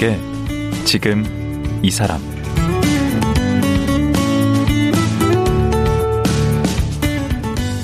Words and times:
강원국의 0.00 0.18
지금 0.86 1.22
이 1.82 1.90
사람 1.90 2.18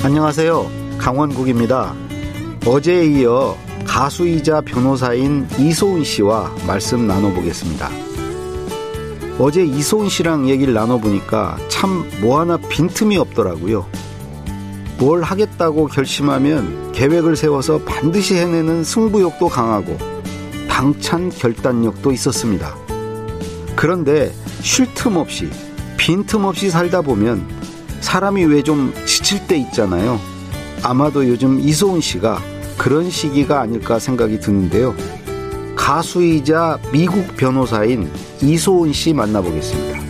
안녕하세요. 0.03 0.71
강원국입니다. 0.99 1.95
어제에 2.67 3.05
이어 3.07 3.57
가수이자 3.85 4.63
변호사인 4.63 5.47
이소은 5.59 6.05
씨와 6.05 6.55
말씀 6.67 7.07
나눠보겠습니다. 7.07 7.91
어제 9.39 9.65
이소은 9.65 10.09
씨랑 10.09 10.49
얘기를 10.49 10.73
나눠보니까 10.73 11.59
참 11.69 12.07
뭐 12.23 12.41
하나 12.41 12.57
빈틈이 12.57 13.19
없더라고요. 13.19 13.87
뭘 14.99 15.23
하겠다고 15.23 15.89
결심하면 15.89 16.93
계획을 16.93 17.37
세워서 17.37 17.81
반드시 17.81 18.37
해내는 18.37 18.85
승부욕도 18.85 19.49
강하고 19.49 20.16
당찬 20.77 21.31
결단력도 21.31 22.13
있었습니다. 22.13 22.77
그런데 23.77 24.31
쉴 24.61 24.93
틈 24.93 25.17
없이 25.17 25.49
빈틈 25.97 26.45
없이 26.45 26.69
살다 26.69 27.01
보면 27.01 27.49
사람이 28.03 28.45
왜 28.45 28.61
좀 28.63 28.93
지칠 29.07 29.47
때 29.47 29.57
있잖아요. 29.57 30.21
아마도 30.83 31.27
요즘 31.27 31.59
이소은 31.59 32.03
씨가 32.03 32.43
그런 32.77 33.09
시기가 33.09 33.63
아닐까 33.63 33.99
생각이 33.99 34.39
드는데요. 34.39 34.95
가수이자 35.77 36.79
미국 36.93 37.27
변호사인 37.39 38.11
이소은 38.43 38.93
씨 38.93 39.15
만나보겠습니다. 39.15 40.06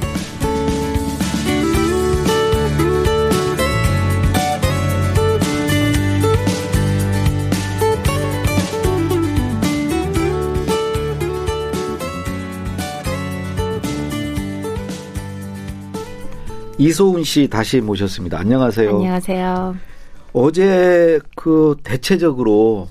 이소은 16.78 17.24
씨 17.24 17.48
다시 17.48 17.80
모셨습니다. 17.80 18.38
안녕하세요. 18.38 18.90
안녕하세요. 18.90 19.76
어제 20.34 21.18
그 21.34 21.76
대체적으로 21.82 22.88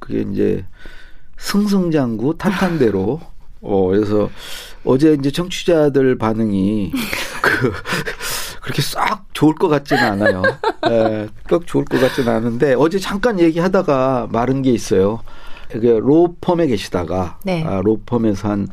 그게 0.00 0.24
이제 0.32 0.64
승승장구 1.36 2.36
탓한대로 2.36 3.20
어 3.60 3.86
그래서 3.86 4.28
어제 4.84 5.14
이제 5.14 5.30
청취자들 5.30 6.18
반응이 6.18 6.92
그 7.42 7.72
그렇게 8.60 8.82
싹 8.82 9.24
좋을 9.32 9.54
것 9.54 9.68
같지는 9.68 10.02
않아요. 10.02 10.42
예, 10.90 11.28
꼭 11.48 11.66
좋을 11.66 11.84
것 11.84 12.00
같지는 12.00 12.32
않은데 12.32 12.74
어제 12.74 12.98
잠깐 12.98 13.38
얘기하다가 13.38 14.28
마른 14.32 14.62
게 14.62 14.72
있어요. 14.72 15.20
이게 15.76 15.96
로펌에 16.00 16.66
계시다가 16.66 17.38
네. 17.44 17.62
아, 17.64 17.80
로펌에서 17.84 18.48
한 18.48 18.68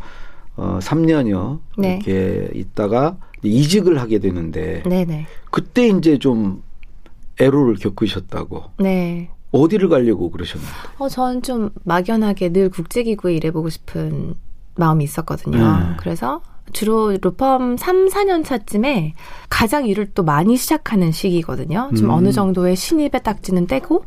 어, 0.56 0.80
3년여 0.82 1.60
네. 1.78 2.00
이렇게 2.06 2.50
있다가 2.54 3.18
이직을 3.46 4.00
하게 4.00 4.20
되는데 4.20 4.84
네네. 4.84 5.26
그때 5.52 5.88
이제 5.88 6.18
좀 6.18 6.64
애로를 7.40 7.76
겪으셨다고 7.76 8.64
네. 8.80 9.30
어디를 9.52 9.90
가려고 9.90 10.30
그러셨나요? 10.32 10.70
어, 10.98 11.08
저는 11.08 11.42
좀 11.42 11.70
막연하게 11.84 12.50
늘 12.50 12.70
국제기구에 12.70 13.36
일해보고 13.36 13.70
싶은 13.70 14.36
마음이 14.76 15.04
있었거든요. 15.04 15.58
네. 15.58 15.96
그래서 15.98 16.42
주로 16.74 17.16
로펌 17.22 17.78
3, 17.78 18.08
4년 18.08 18.44
차쯤에 18.44 19.14
가장 19.50 19.86
일을 19.86 20.12
또 20.14 20.24
많이 20.24 20.58
시작하는 20.58 21.12
시기거든요. 21.12 21.92
좀 21.96 22.08
음. 22.08 22.10
어느 22.10 22.32
정도의 22.32 22.76
신입의 22.76 23.22
딱지는 23.24 23.68
떼고, 23.68 24.04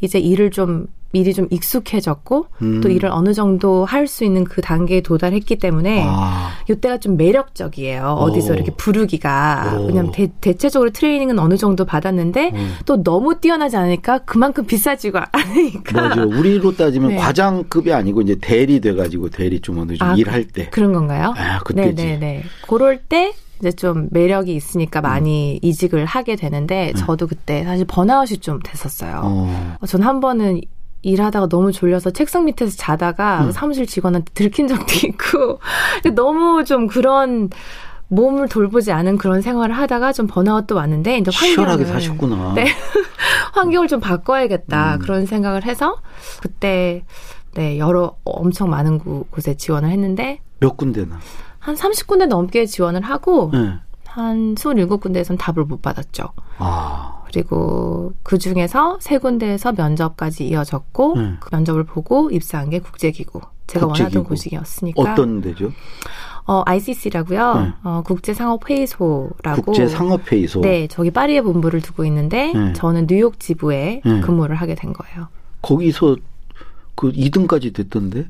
이제 0.00 0.18
일을 0.18 0.50
좀 0.50 0.86
미리 1.12 1.32
좀 1.34 1.46
익숙해졌고, 1.50 2.46
음. 2.62 2.80
또 2.80 2.88
일을 2.88 3.10
어느 3.12 3.34
정도 3.34 3.84
할 3.84 4.06
수 4.06 4.24
있는 4.24 4.44
그 4.44 4.60
단계에 4.60 5.00
도달했기 5.00 5.56
때문에, 5.56 6.04
아, 6.06 6.50
이때가 6.68 6.98
좀 6.98 7.16
매력적이에요. 7.16 8.02
어디서 8.18 8.52
오. 8.52 8.54
이렇게 8.56 8.72
부르기가. 8.72 9.76
오. 9.78 9.86
왜냐면 9.86 10.10
대, 10.12 10.28
대체적으로 10.40 10.90
트레이닝은 10.90 11.38
어느 11.38 11.56
정도 11.56 11.84
받았는데 11.84 12.50
음. 12.54 12.74
또 12.84 13.02
너무 13.02 13.38
뛰어나지 13.40 13.76
않으니까 13.76 14.18
그만큼 14.18 14.66
비싸지가 14.66 15.28
않으니까. 15.32 16.00
맞아. 16.08 16.22
우리로 16.24 16.74
따지면 16.74 17.10
네. 17.10 17.16
과장급이 17.16 17.92
아니고 17.92 18.22
이제 18.22 18.36
대리 18.40 18.80
돼가지고 18.80 19.30
대리 19.30 19.60
좀 19.60 19.78
어느 19.78 19.96
정도 19.96 20.12
아, 20.12 20.16
일할 20.16 20.44
때. 20.44 20.68
그런 20.70 20.92
건가요? 20.92 21.32
아, 21.36 21.60
그때지. 21.60 21.94
네네네. 21.94 22.42
그럴 22.68 22.98
때 22.98 23.32
이제 23.60 23.70
좀 23.70 24.08
매력이 24.10 24.54
있으니까 24.54 25.00
음. 25.00 25.02
많이 25.02 25.58
이직을 25.62 26.04
하게 26.04 26.34
되는데 26.36 26.92
저도 26.96 27.28
그때 27.28 27.62
사실 27.64 27.84
번아웃이 27.86 28.38
좀 28.38 28.58
됐었어요. 28.64 29.20
어. 29.24 29.76
전한 29.86 30.20
번은 30.20 30.60
일하다가 31.02 31.48
너무 31.48 31.72
졸려서 31.72 32.10
책상 32.10 32.44
밑에서 32.44 32.76
자다가 32.76 33.44
음. 33.44 33.52
사무실 33.52 33.86
직원한테 33.86 34.32
들킨 34.34 34.68
적도 34.68 34.84
있고 35.06 35.58
너무 36.14 36.64
좀 36.64 36.86
그런 36.86 37.50
몸을 38.08 38.48
돌보지 38.48 38.92
않은 38.92 39.16
그런 39.18 39.40
생활을 39.40 39.76
하다가 39.76 40.12
좀 40.12 40.26
번아웃도 40.26 40.74
왔는데 40.76 41.18
이제 41.18 41.30
환경을 41.34 41.86
사셨구나. 41.86 42.52
네. 42.54 42.66
환경을 43.54 43.88
좀 43.88 44.00
바꿔야겠다 44.00 44.94
음. 44.96 44.98
그런 45.00 45.26
생각을 45.26 45.64
해서 45.64 45.96
그때 46.40 47.02
네 47.54 47.78
여러 47.78 48.16
엄청 48.24 48.70
많은 48.70 48.98
구- 48.98 49.24
곳에 49.30 49.56
지원을 49.56 49.90
했는데 49.90 50.40
몇 50.60 50.76
군데나. 50.76 51.18
한 51.58 51.74
30군데 51.74 52.26
넘게 52.26 52.66
지원을 52.66 53.02
하고 53.02 53.50
네. 53.52 53.74
한 54.14 54.54
27군데에선 54.56 55.38
답을 55.38 55.64
못 55.64 55.80
받았죠. 55.80 56.24
아, 56.58 57.22
그리고 57.26 58.12
그 58.22 58.36
중에서 58.36 58.98
세 59.00 59.16
군데에서 59.16 59.72
면접까지 59.72 60.46
이어졌고 60.48 61.14
네. 61.16 61.32
그 61.40 61.48
면접을 61.50 61.84
보고 61.84 62.30
입사한 62.30 62.68
게 62.68 62.78
국제기구. 62.78 63.40
제가 63.66 63.86
원하던 63.86 64.24
국제기구. 64.24 64.28
곳이었으니까. 64.28 65.00
어떤 65.02 65.40
데죠? 65.40 65.72
어, 66.46 66.62
ICC라고요. 66.66 67.54
네. 67.54 67.72
어, 67.84 68.02
국제상업회의소라고. 68.04 69.62
국제상업회의소. 69.62 70.60
네, 70.60 70.86
저기 70.88 71.10
파리에 71.10 71.40
본부를 71.40 71.80
두고 71.80 72.04
있는데 72.04 72.52
네. 72.52 72.72
저는 72.74 73.06
뉴욕 73.06 73.40
지부에 73.40 74.02
네. 74.04 74.20
근무를 74.20 74.56
하게 74.56 74.74
된 74.74 74.92
거예요. 74.92 75.28
거기서 75.62 76.16
그 76.96 77.10
2등까지 77.12 77.74
됐던데? 77.74 78.26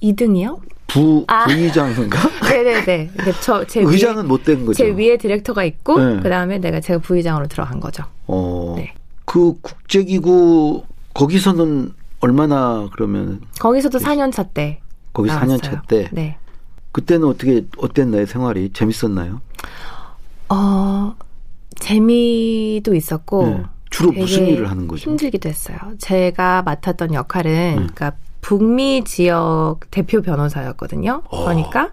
2등이요? 0.00 0.60
부, 0.88 1.24
아. 1.28 1.44
부의장인가? 1.46 2.18
네네네. 2.50 3.10
저 3.42 3.64
제 3.66 3.80
의장은 3.82 4.26
못 4.26 4.42
된 4.42 4.64
거죠. 4.64 4.78
제 4.78 4.90
위에 4.90 5.16
디렉터가 5.18 5.62
있고 5.64 5.98
네. 6.02 6.20
그 6.22 6.28
다음에 6.30 6.58
내가 6.58 6.80
제가 6.80 6.98
부의장으로 7.00 7.46
들어간 7.46 7.78
거죠. 7.78 8.04
어. 8.26 8.74
네. 8.76 8.94
그 9.26 9.54
국제기구, 9.60 10.84
거기서는 11.14 11.92
얼마나 12.20 12.88
그러면, 12.94 13.40
거기서도 13.60 13.98
4년 13.98 14.32
차 14.32 14.42
때. 14.42 14.80
거기 15.12 15.28
나왔어요. 15.28 15.58
4년 15.58 15.62
차 15.62 15.82
때. 15.82 16.08
네. 16.12 16.38
그때는 16.92 17.28
어떻게, 17.28 17.64
어땠나요, 17.76 18.24
생활이? 18.24 18.70
재밌었나요? 18.72 19.42
어, 20.48 21.14
재미도 21.76 22.94
있었고. 22.94 23.46
네. 23.46 23.62
주로 23.90 24.12
무슨 24.12 24.46
일을 24.46 24.70
하는 24.70 24.88
거죠? 24.88 25.10
힘들기도 25.10 25.48
했어요. 25.48 25.76
제가 25.98 26.62
맡았던 26.62 27.12
역할은, 27.14 27.52
음. 27.78 27.88
그러니까 27.94 28.12
북미 28.40 29.04
지역 29.04 29.80
대표 29.90 30.22
변호사였거든요. 30.22 31.22
어. 31.28 31.44
그러니까, 31.44 31.90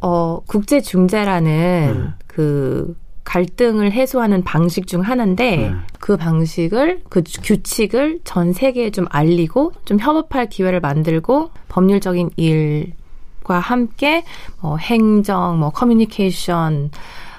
어, 0.00 0.40
국제 0.46 0.80
중재라는 0.80 1.94
음. 1.94 2.14
그 2.26 2.96
갈등을 3.24 3.92
해소하는 3.92 4.44
방식 4.44 4.86
중 4.86 5.00
하나인데, 5.00 5.68
음. 5.68 5.82
그 5.98 6.16
방식을, 6.16 7.02
그 7.08 7.22
규칙을 7.42 8.20
전 8.24 8.52
세계에 8.52 8.90
좀 8.90 9.06
알리고, 9.08 9.72
좀 9.84 9.98
협업할 9.98 10.48
기회를 10.48 10.80
만들고, 10.80 11.50
법률적인 11.68 12.30
일과 12.36 13.58
함께, 13.58 14.24
뭐, 14.60 14.76
행정, 14.76 15.58
뭐, 15.58 15.70
커뮤니케이션, 15.70 16.90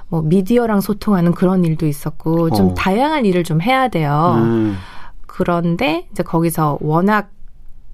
뭐, 0.07 0.23
미디어랑 0.23 0.81
소통하는 0.81 1.33
그런 1.33 1.63
일도 1.63 1.85
있었고, 1.85 2.49
좀 2.51 2.69
어. 2.69 2.73
다양한 2.73 3.25
일을 3.25 3.43
좀 3.43 3.61
해야 3.61 3.87
돼요. 3.87 4.33
음. 4.37 4.75
그런데 5.27 6.07
이제 6.11 6.23
거기서 6.23 6.77
워낙 6.81 7.29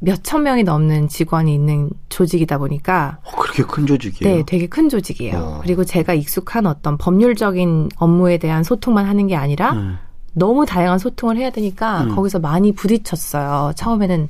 몇천 0.03 0.43
명이 0.43 0.63
넘는 0.63 1.09
직원이 1.09 1.53
있는 1.53 1.89
조직이다 2.09 2.57
보니까 2.57 3.19
어, 3.23 3.35
그렇게 3.37 3.63
큰 3.63 3.85
조직이에요? 3.85 4.35
네, 4.35 4.43
되게 4.45 4.67
큰 4.67 4.89
조직이에요. 4.89 5.37
어. 5.37 5.59
그리고 5.61 5.83
제가 5.85 6.15
익숙한 6.15 6.65
어떤 6.65 6.97
법률적인 6.97 7.89
업무에 7.97 8.37
대한 8.39 8.63
소통만 8.63 9.05
하는 9.05 9.27
게 9.27 9.35
아니라 9.35 9.73
음. 9.73 9.97
너무 10.33 10.65
다양한 10.65 10.97
소통을 10.97 11.37
해야 11.37 11.51
되니까 11.51 12.03
음. 12.03 12.15
거기서 12.15 12.39
많이 12.39 12.71
부딪혔어요. 12.71 13.73
처음에는 13.75 14.29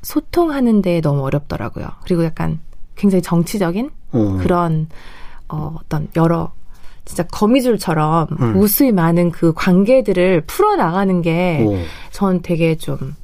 소통하는 0.00 0.80
데 0.80 1.02
너무 1.02 1.22
어렵더라고요. 1.22 1.86
그리고 2.04 2.24
약간 2.24 2.58
굉장히 2.96 3.20
정치적인 3.20 3.90
어. 4.12 4.38
그런 4.40 4.88
어, 5.48 5.76
어떤 5.80 6.08
여러 6.16 6.50
진짜 7.04 7.24
거미줄처럼 7.24 8.28
음. 8.40 8.52
무수히 8.54 8.90
많은 8.90 9.32
그 9.32 9.52
관계들을 9.52 10.42
풀어 10.46 10.76
나가는 10.76 11.20
게 11.20 11.66
어. 11.68 11.76
전 12.10 12.40
되게 12.40 12.76
좀 12.76 13.14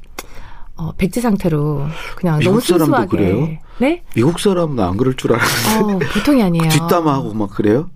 어, 0.78 0.92
백지 0.96 1.20
상태로 1.20 1.82
그냥 2.16 2.38
미국 2.38 2.50
너무 2.52 2.60
사람도 2.60 2.84
순수하게 2.84 3.08
그래요? 3.08 3.48
네? 3.78 4.02
미국 4.14 4.38
사람은 4.38 4.78
안 4.82 4.96
그럴 4.96 5.14
줄 5.14 5.32
알았는데. 5.34 5.94
어, 5.94 5.98
보통이 6.14 6.42
아니에요. 6.42 6.68
뒷담화하고 6.68 7.34
막 7.34 7.50
그래요? 7.50 7.90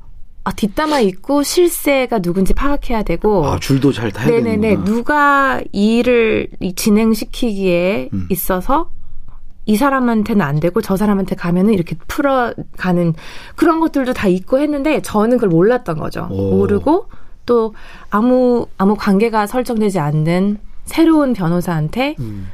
아, 0.45 0.51
뒷담화 0.51 0.99
있고 1.01 1.45
실세가 1.45 2.19
누군지 2.19 2.53
파악해야 2.53 3.05
되고 3.05 3.47
아, 3.47 3.61
줄도 3.61 3.93
잘 3.93 4.11
타야 4.11 4.27
어. 4.27 4.31
네네네 4.31 4.61
되는구나. 4.61 4.85
누가 4.85 5.61
이 5.71 5.99
일을 5.99 6.49
이 6.59 6.75
진행시키기에 6.75 8.11
음. 8.13 8.27
있어서 8.29 8.91
이 9.65 9.77
사람한테는 9.77 10.45
안 10.45 10.59
되고 10.59 10.81
저 10.81 10.97
사람한테 10.97 11.37
가면은 11.37 11.73
이렇게 11.73 11.95
풀어가는 12.09 13.15
그런 13.55 13.79
것들도 13.79 14.13
다 14.13 14.27
있고 14.27 14.59
했는데 14.59 15.01
저는 15.03 15.37
그걸 15.37 15.51
몰랐던 15.51 15.99
거죠. 15.99 16.27
오. 16.33 16.57
모르고 16.57 17.07
또 17.47 17.75
아무 18.11 18.67
아무 18.77 18.97
관계가 18.97 19.47
설정되지 19.47 20.01
않는 20.01 20.59
새로운 20.85 21.33
변호사한테 21.33 22.17
음. 22.19 22.49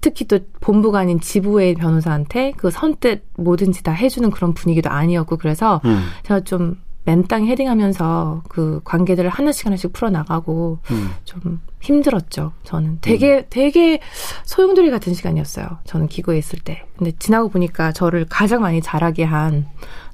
특히 0.00 0.26
또 0.26 0.38
본부가 0.60 1.00
아닌 1.00 1.20
지부의 1.20 1.74
변호사한테 1.74 2.52
그 2.56 2.70
선뜻 2.70 3.24
뭐든지 3.36 3.82
다 3.82 3.92
해주는 3.92 4.30
그런 4.30 4.54
분위기도 4.54 4.90
아니었고 4.90 5.36
그래서 5.36 5.80
음. 5.84 6.06
제가 6.22 6.40
좀 6.40 6.76
맨땅 7.04 7.46
헤딩하면서 7.46 8.42
그 8.48 8.82
관계들을 8.84 9.30
하나씩 9.30 9.64
하나씩 9.64 9.94
풀어나가고 9.94 10.78
음. 10.90 11.10
좀 11.24 11.60
힘들었죠. 11.80 12.52
저는 12.64 12.98
되게 13.00 13.46
되게 13.48 14.00
소용돌이 14.44 14.90
같은 14.90 15.14
시간이었어요. 15.14 15.78
저는 15.84 16.08
기고에 16.08 16.36
있을 16.36 16.58
때. 16.58 16.84
근데 16.98 17.12
지나고 17.18 17.48
보니까 17.48 17.92
저를 17.92 18.26
가장 18.28 18.60
많이 18.60 18.82
자라게 18.82 19.24
한 19.24 19.66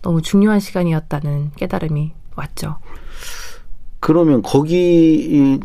너무 0.02 0.22
중요한 0.22 0.60
시간이었다는 0.60 1.50
깨달음이 1.56 2.12
왔죠. 2.36 2.76
그러면 3.98 4.42
거기를 4.42 5.58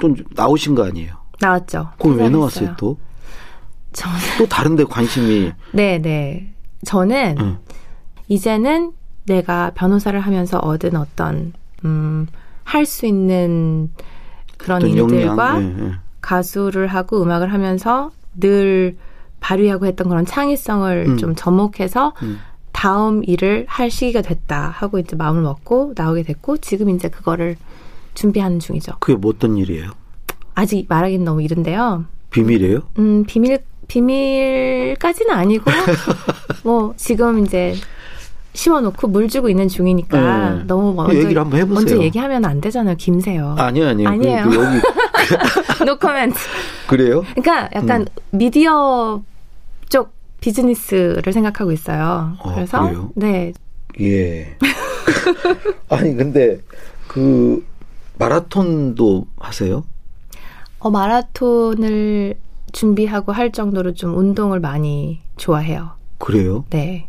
또 0.00 0.14
나오신 0.30 0.74
거 0.74 0.86
아니에요? 0.86 1.16
나왔죠. 1.40 1.90
그럼 1.98 2.18
왜 2.18 2.28
나왔어요. 2.30 2.76
또? 2.78 2.96
저는 3.92 4.16
또 4.38 4.46
다른데 4.46 4.84
관심이 4.84 5.52
네, 5.72 5.98
네. 6.00 6.52
저는 6.84 7.36
응. 7.38 7.58
이제는 8.28 8.92
내가 9.26 9.70
변호사를 9.74 10.18
하면서 10.18 10.58
얻은 10.58 10.96
어떤 10.96 11.52
음, 11.84 12.26
할 12.64 12.86
수 12.86 13.06
있는 13.06 13.90
그런 14.56 14.82
일들과 14.82 15.60
예, 15.60 15.66
예. 15.66 15.92
가수를 16.20 16.86
하고 16.86 17.20
음악을 17.22 17.52
하면서 17.52 18.10
늘 18.38 18.96
발휘하고 19.40 19.86
했던 19.86 20.08
그런 20.08 20.24
창의성을 20.24 21.04
음. 21.08 21.16
좀 21.18 21.34
접목해서 21.34 22.14
음. 22.22 22.38
다음 22.70 23.22
일을 23.24 23.64
할 23.68 23.90
시기가 23.90 24.22
됐다 24.22 24.70
하고 24.74 24.98
이제 24.98 25.16
마음을 25.16 25.42
먹고 25.42 25.92
나오게 25.96 26.22
됐고 26.22 26.58
지금 26.58 26.90
이제 26.90 27.08
그거를 27.08 27.56
준비하는 28.14 28.60
중이죠. 28.60 28.92
그게 29.00 29.16
뭐 29.16 29.32
어떤 29.34 29.56
일이에요? 29.56 29.90
아직 30.54 30.86
말하기는 30.88 31.24
너무 31.24 31.42
이른데요. 31.42 32.04
비밀이에요? 32.30 32.80
음, 32.98 33.24
비밀, 33.26 33.58
비밀까지는 33.92 35.34
아니고, 35.34 35.70
뭐, 36.64 36.94
지금 36.96 37.44
이제 37.44 37.74
씌워놓고 38.54 39.08
물 39.08 39.28
주고 39.28 39.48
있는 39.50 39.68
중이니까 39.68 40.50
네. 40.50 40.64
너무 40.64 40.94
먼저. 40.94 41.14
얘기를 41.14 41.40
한번 41.42 41.60
해보세요. 41.60 41.74
먼저 41.74 41.98
얘기하면 42.02 42.44
안 42.46 42.60
되잖아요. 42.60 42.96
김세요. 42.96 43.54
아니요, 43.58 43.88
아니요. 43.88 44.08
그- 44.08 44.14
아니에요. 44.14 44.44
그 44.48 44.54
여기 44.56 44.80
노 45.86 45.98
코멘트. 45.98 46.38
그래요? 46.88 47.22
그러니까 47.34 47.68
약간 47.74 48.02
음. 48.02 48.06
미디어 48.30 49.22
쪽 49.90 50.12
비즈니스를 50.40 51.30
생각하고 51.32 51.70
있어요. 51.72 52.34
어, 52.40 52.54
그래서, 52.54 52.82
그래요? 52.82 53.10
네. 53.14 53.52
예. 54.00 54.56
아니 55.90 56.14
근데 56.14 56.58
그 57.08 57.64
마라톤도 58.18 59.26
하세요? 59.38 59.84
어, 60.78 60.90
마라톤을 60.90 62.34
준비하고 62.72 63.32
할 63.32 63.52
정도로 63.52 63.94
좀 63.94 64.16
운동을 64.16 64.60
많이 64.60 65.20
좋아해요. 65.36 65.90
그래요? 66.18 66.64
네. 66.70 67.08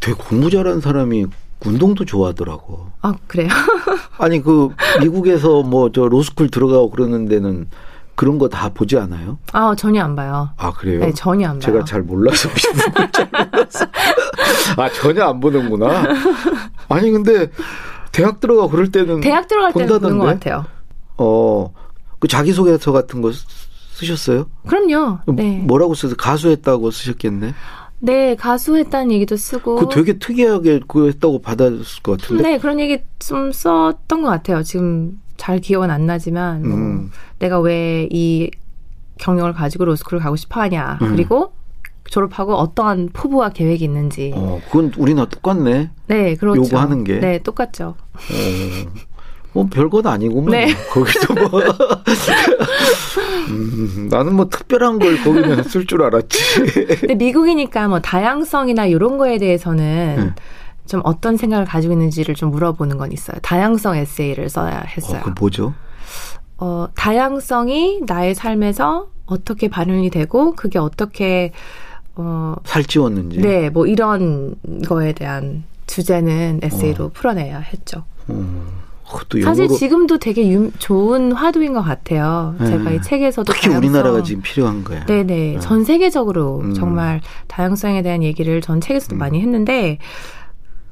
되게 0.00 0.16
공부 0.16 0.50
잘하는 0.50 0.80
사람이 0.80 1.26
운동도 1.64 2.04
좋아하더라고. 2.04 2.88
아, 3.00 3.14
그래요? 3.26 3.48
아니 4.18 4.40
그 4.42 4.68
미국에서 5.00 5.62
뭐 5.62 5.90
저 5.90 6.02
로스쿨 6.08 6.50
들어가고 6.50 6.90
그러는 6.90 7.26
데는 7.26 7.68
그런 8.14 8.38
거 8.38 8.48
다 8.48 8.68
보지 8.68 8.96
않아요? 8.98 9.38
아, 9.52 9.74
전혀 9.76 10.02
안 10.04 10.14
봐요. 10.14 10.50
아 10.56 10.70
그래요? 10.72 11.00
네, 11.00 11.12
전혀 11.12 11.48
안 11.48 11.54
봐요. 11.54 11.60
제가 11.60 11.84
잘 11.84 12.02
몰라서 12.02 12.48
미국을 12.48 13.10
잘 13.10 13.28
몰라서. 13.32 13.86
아 14.76 14.88
전혀 14.90 15.24
안 15.24 15.40
보는구나. 15.40 16.04
아니 16.88 17.10
근데 17.10 17.50
대학 18.12 18.38
들어가 18.38 18.68
그럴 18.68 18.92
때는 18.92 19.20
대학 19.20 19.48
들어갈 19.48 19.72
때는 19.72 19.88
보는 19.88 19.98
것 20.18 20.24
본다던데? 20.26 20.50
같아요. 20.50 20.64
어, 21.16 21.72
그 22.20 22.28
자기소개서 22.28 22.92
같은 22.92 23.20
거 23.22 23.32
쓰- 23.94 24.06
쓰셨어요? 24.06 24.46
그럼요. 24.66 25.18
네. 25.34 25.58
뭐라고 25.58 25.94
쓰세요? 25.94 26.16
가수했다고 26.18 26.90
쓰셨겠네? 26.90 27.54
네, 28.00 28.34
가수 28.34 28.76
했다는 28.76 29.12
얘기도 29.12 29.36
쓰고. 29.36 29.76
그 29.76 29.88
되게 29.90 30.18
특이하게 30.18 30.80
그거 30.80 31.04
했다고 31.06 31.40
받았을 31.40 32.02
것 32.02 32.20
같은데? 32.20 32.42
네, 32.42 32.58
그런 32.58 32.80
얘기 32.80 32.98
좀 33.18 33.50
썼던 33.52 34.22
것 34.22 34.28
같아요. 34.28 34.62
지금 34.62 35.20
잘 35.36 35.58
기억은 35.60 35.90
안 35.90 36.04
나지만, 36.06 36.66
뭐 36.68 36.76
음. 36.76 37.10
내가 37.38 37.60
왜 37.60 38.08
이 38.10 38.50
경력을 39.18 39.52
가지고 39.54 39.84
로스쿨을 39.86 40.20
가고 40.22 40.36
싶어 40.36 40.60
하냐. 40.62 40.98
음. 41.00 41.10
그리고 41.10 41.52
졸업하고 42.10 42.54
어떠한 42.56 43.10
포부와 43.12 43.50
계획이 43.50 43.84
있는지. 43.84 44.32
어, 44.34 44.60
그건 44.66 44.92
우리나 44.98 45.24
똑같네. 45.26 45.90
네, 46.08 46.34
그렇죠. 46.34 46.60
요구하는 46.62 47.04
게? 47.04 47.20
네, 47.20 47.38
똑같죠. 47.38 47.94
어, 48.12 48.18
뭐 49.54 49.66
별건 49.70 50.06
아니구만. 50.06 50.50
네. 50.50 50.74
거기서 50.90 51.32
뭐. 51.34 51.62
음, 53.48 54.08
나는 54.10 54.34
뭐 54.34 54.48
특별한 54.48 54.98
걸 54.98 55.16
거기는 55.22 55.62
쓸 55.62 55.86
줄 55.86 56.02
알았지. 56.02 56.38
근데 57.00 57.14
미국이니까 57.14 57.88
뭐 57.88 58.00
다양성이나 58.00 58.86
이런 58.86 59.16
거에 59.16 59.38
대해서는 59.38 60.16
네. 60.16 60.42
좀 60.86 61.00
어떤 61.04 61.36
생각을 61.36 61.64
가지고 61.64 61.92
있는지를 61.92 62.34
좀 62.34 62.50
물어보는 62.50 62.98
건 62.98 63.12
있어요. 63.12 63.36
다양성 63.42 63.96
에세이를 63.96 64.48
써야 64.48 64.80
했어요. 64.80 65.20
어, 65.20 65.24
그 65.24 65.34
뭐죠? 65.38 65.72
어, 66.58 66.88
다양성이 66.94 68.00
나의 68.06 68.34
삶에서 68.34 69.08
어떻게 69.26 69.68
반영이 69.68 70.10
되고 70.10 70.52
그게 70.54 70.80
어떻게 70.80 71.52
어, 72.16 72.56
살찌웠는지. 72.64 73.40
네, 73.40 73.70
뭐 73.70 73.86
이런 73.86 74.56
거에 74.86 75.12
대한 75.12 75.62
주제는 75.86 76.60
에세이로 76.62 77.10
풀어내야 77.10 77.60
했죠. 77.60 78.04
어, 78.28 78.32
어, 78.32 78.34
또 78.34 78.83
사실 79.44 79.68
지금도 79.68 80.18
되게 80.18 80.48
유- 80.50 80.70
좋은 80.78 81.32
화두인 81.32 81.72
것 81.72 81.82
같아요. 81.82 82.54
네. 82.58 82.66
제가 82.66 82.90
이 82.92 83.02
책에서도 83.02 83.52
특히 83.52 83.68
다양성- 83.68 83.78
우리나라가 83.78 84.22
지금 84.22 84.42
필요한 84.42 84.82
거야. 84.84 85.04
네네. 85.06 85.58
전 85.60 85.84
세계적으로 85.84 86.60
음. 86.60 86.74
정말 86.74 87.20
다양성에 87.48 88.02
대한 88.02 88.22
얘기를 88.22 88.60
전 88.60 88.80
책에서도 88.80 89.16
많이 89.16 89.40
했는데 89.40 89.98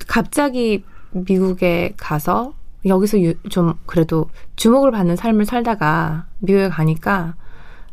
갑자기 0.06 0.84
미국에 1.12 1.94
가서 1.96 2.54
여기서 2.86 3.20
유- 3.20 3.34
좀 3.48 3.74
그래도 3.86 4.26
주목을 4.56 4.90
받는 4.90 5.16
삶을 5.16 5.44
살다가 5.44 6.26
미국에 6.40 6.68
가니까 6.68 7.34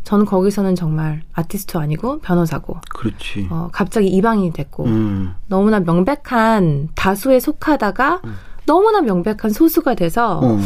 저는 0.03 0.25
거기서는 0.25 0.75
정말 0.75 1.21
아티스트 1.33 1.77
아니고 1.77 2.19
변호사고 2.19 2.77
그렇지. 2.89 3.47
어, 3.51 3.69
갑자기 3.71 4.07
이방인이 4.07 4.53
됐고 4.53 4.85
음. 4.85 5.33
너무나 5.47 5.79
명백한 5.79 6.89
다수에 6.95 7.39
속하다가 7.39 8.21
너무나 8.69 9.01
명백한 9.01 9.49
소수가 9.51 9.95
돼서 9.95 10.39
어. 10.43 10.59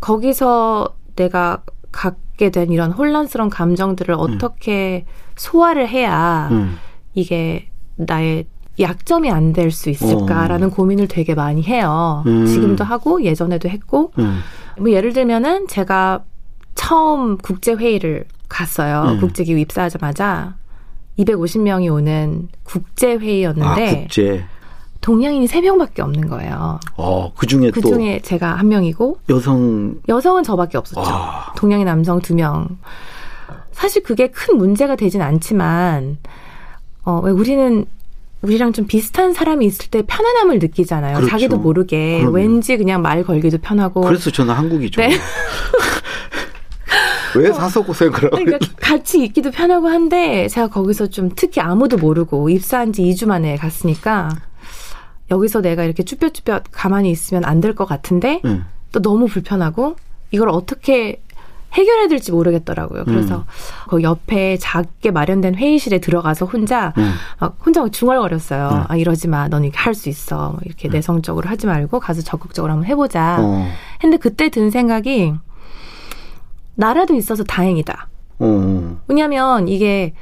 거기서 0.00 0.94
내가 1.16 1.62
갖게 1.90 2.50
된 2.50 2.70
이런 2.70 2.92
혼란스러운 2.92 3.50
감정들을 3.50 4.14
어떻게 4.16 5.04
소화를 5.34 5.88
해야 5.88 6.48
음. 6.52 6.76
이게 7.14 7.68
나의 7.96 8.46
약점이 8.78 9.28
안 9.28 9.52
될 9.52 9.72
수 9.72 9.90
있을까라는 9.90 10.70
고민을 10.70 11.08
되게 11.08 11.34
많이 11.34 11.64
해요. 11.64 12.22
음. 12.26 12.46
지금도 12.46 12.84
하고 12.84 13.24
예전에도 13.24 13.68
했고 13.68 14.12
음. 14.20 14.38
뭐 14.78 14.92
예를 14.92 15.12
들면은 15.12 15.66
제가 15.66 16.22
처음 16.76 17.38
국제 17.38 17.72
회의를 17.74 18.26
갔어요. 18.48 19.14
음. 19.14 19.18
국제기구 19.20 19.58
입사하자마자 19.58 20.54
250명이 21.18 21.92
오는 21.92 22.48
국제 22.62 23.14
아, 23.14 23.18
회의였는데 23.18 24.02
국제. 24.02 24.44
동양인이 25.08 25.46
3명밖에 25.46 26.00
없는 26.00 26.28
거예요. 26.28 26.78
어, 26.98 27.32
그 27.34 27.46
중에 27.46 27.70
그또 27.70 27.88
중에 27.88 28.20
제가 28.22 28.56
한 28.56 28.68
명이고 28.68 29.16
여성 29.30 29.94
여성은 30.06 30.42
저밖에 30.42 30.76
없었죠. 30.76 31.00
아. 31.02 31.54
동양인 31.56 31.86
남성 31.86 32.20
두 32.20 32.34
명. 32.34 32.76
사실 33.72 34.02
그게 34.02 34.28
큰 34.28 34.58
문제가 34.58 34.96
되진 34.96 35.22
않지만, 35.22 36.18
어, 37.04 37.22
왜 37.24 37.32
우리는 37.32 37.86
우리랑 38.42 38.74
좀 38.74 38.86
비슷한 38.86 39.32
사람이 39.32 39.64
있을 39.64 39.88
때 39.88 40.02
편안함을 40.06 40.58
느끼잖아요. 40.58 41.14
그렇죠. 41.14 41.30
자기도 41.30 41.56
모르게. 41.56 42.18
그럼요. 42.18 42.36
왠지 42.36 42.76
그냥 42.76 43.00
말 43.00 43.24
걸기도 43.24 43.56
편하고. 43.62 44.02
그래서 44.02 44.30
저는 44.30 44.52
한국이 44.52 44.90
좋아요. 44.90 45.08
네. 45.08 45.16
왜 47.34 47.50
사서 47.50 47.82
고생을 47.82 48.14
하고 48.14 48.36
그러니까 48.36 48.58
같이 48.78 49.24
있기도 49.24 49.50
편하고 49.52 49.88
한데, 49.88 50.48
제가 50.48 50.68
거기서 50.68 51.06
좀 51.06 51.30
특히 51.34 51.62
아무도 51.62 51.96
모르고 51.96 52.50
입사한 52.50 52.92
지 52.92 53.04
2주 53.04 53.26
만에 53.26 53.56
갔으니까, 53.56 54.28
여기서 55.30 55.60
내가 55.60 55.84
이렇게 55.84 56.02
쭈뼛쭈뼛 56.04 56.64
가만히 56.72 57.10
있으면 57.10 57.44
안 57.44 57.60
될 57.60 57.74
것 57.74 57.86
같은데, 57.86 58.40
응. 58.44 58.64
또 58.92 59.00
너무 59.02 59.26
불편하고 59.26 59.96
이걸 60.30 60.48
어떻게 60.48 61.20
해결해야 61.74 62.08
될지 62.08 62.32
모르겠더라고요. 62.32 63.04
그래서 63.04 63.44
그 63.90 64.02
옆에 64.02 64.56
작게 64.56 65.10
마련된 65.10 65.54
회의실에 65.54 65.98
들어가서 65.98 66.46
혼자 66.46 66.94
응. 66.96 67.10
막 67.38 67.58
혼자 67.64 67.82
막 67.82 67.92
중얼거렸어요. 67.92 68.70
응. 68.72 68.84
아 68.88 68.96
이러지 68.96 69.28
마, 69.28 69.48
너는 69.48 69.70
할수 69.74 70.08
있어. 70.08 70.52
뭐 70.52 70.60
이렇게 70.64 70.88
내성적으로 70.88 71.46
하지 71.50 71.66
말고 71.66 72.00
가서 72.00 72.22
적극적으로 72.22 72.72
한번 72.72 72.86
해보자. 72.88 73.36
어. 73.40 73.68
근데 74.00 74.16
그때 74.16 74.48
든 74.48 74.70
생각이 74.70 75.34
나라도 76.74 77.14
있어서 77.14 77.44
다행이다. 77.44 78.08
어. 78.38 79.00
왜냐하면 79.08 79.68
이게 79.68 80.14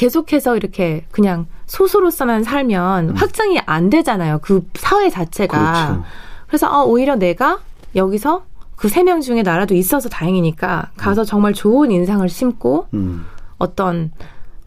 계속해서 0.00 0.56
이렇게 0.56 1.04
그냥 1.10 1.46
소수로서만 1.66 2.42
살면 2.42 3.10
확장이 3.18 3.60
안 3.66 3.90
되잖아요. 3.90 4.38
그 4.40 4.66
사회 4.74 5.10
자체가. 5.10 5.58
그렇죠. 5.58 6.04
그래서 6.46 6.66
아, 6.68 6.82
오히려 6.82 7.16
내가 7.16 7.58
여기서 7.94 8.44
그 8.76 8.88
세 8.88 9.02
명 9.04 9.20
중에 9.20 9.42
나라도 9.42 9.74
있어서 9.74 10.08
다행이니까 10.08 10.92
가서 10.96 11.24
정말 11.24 11.52
좋은 11.52 11.90
인상을 11.90 12.26
심고 12.30 12.86
음. 12.94 13.26
어떤 13.58 14.10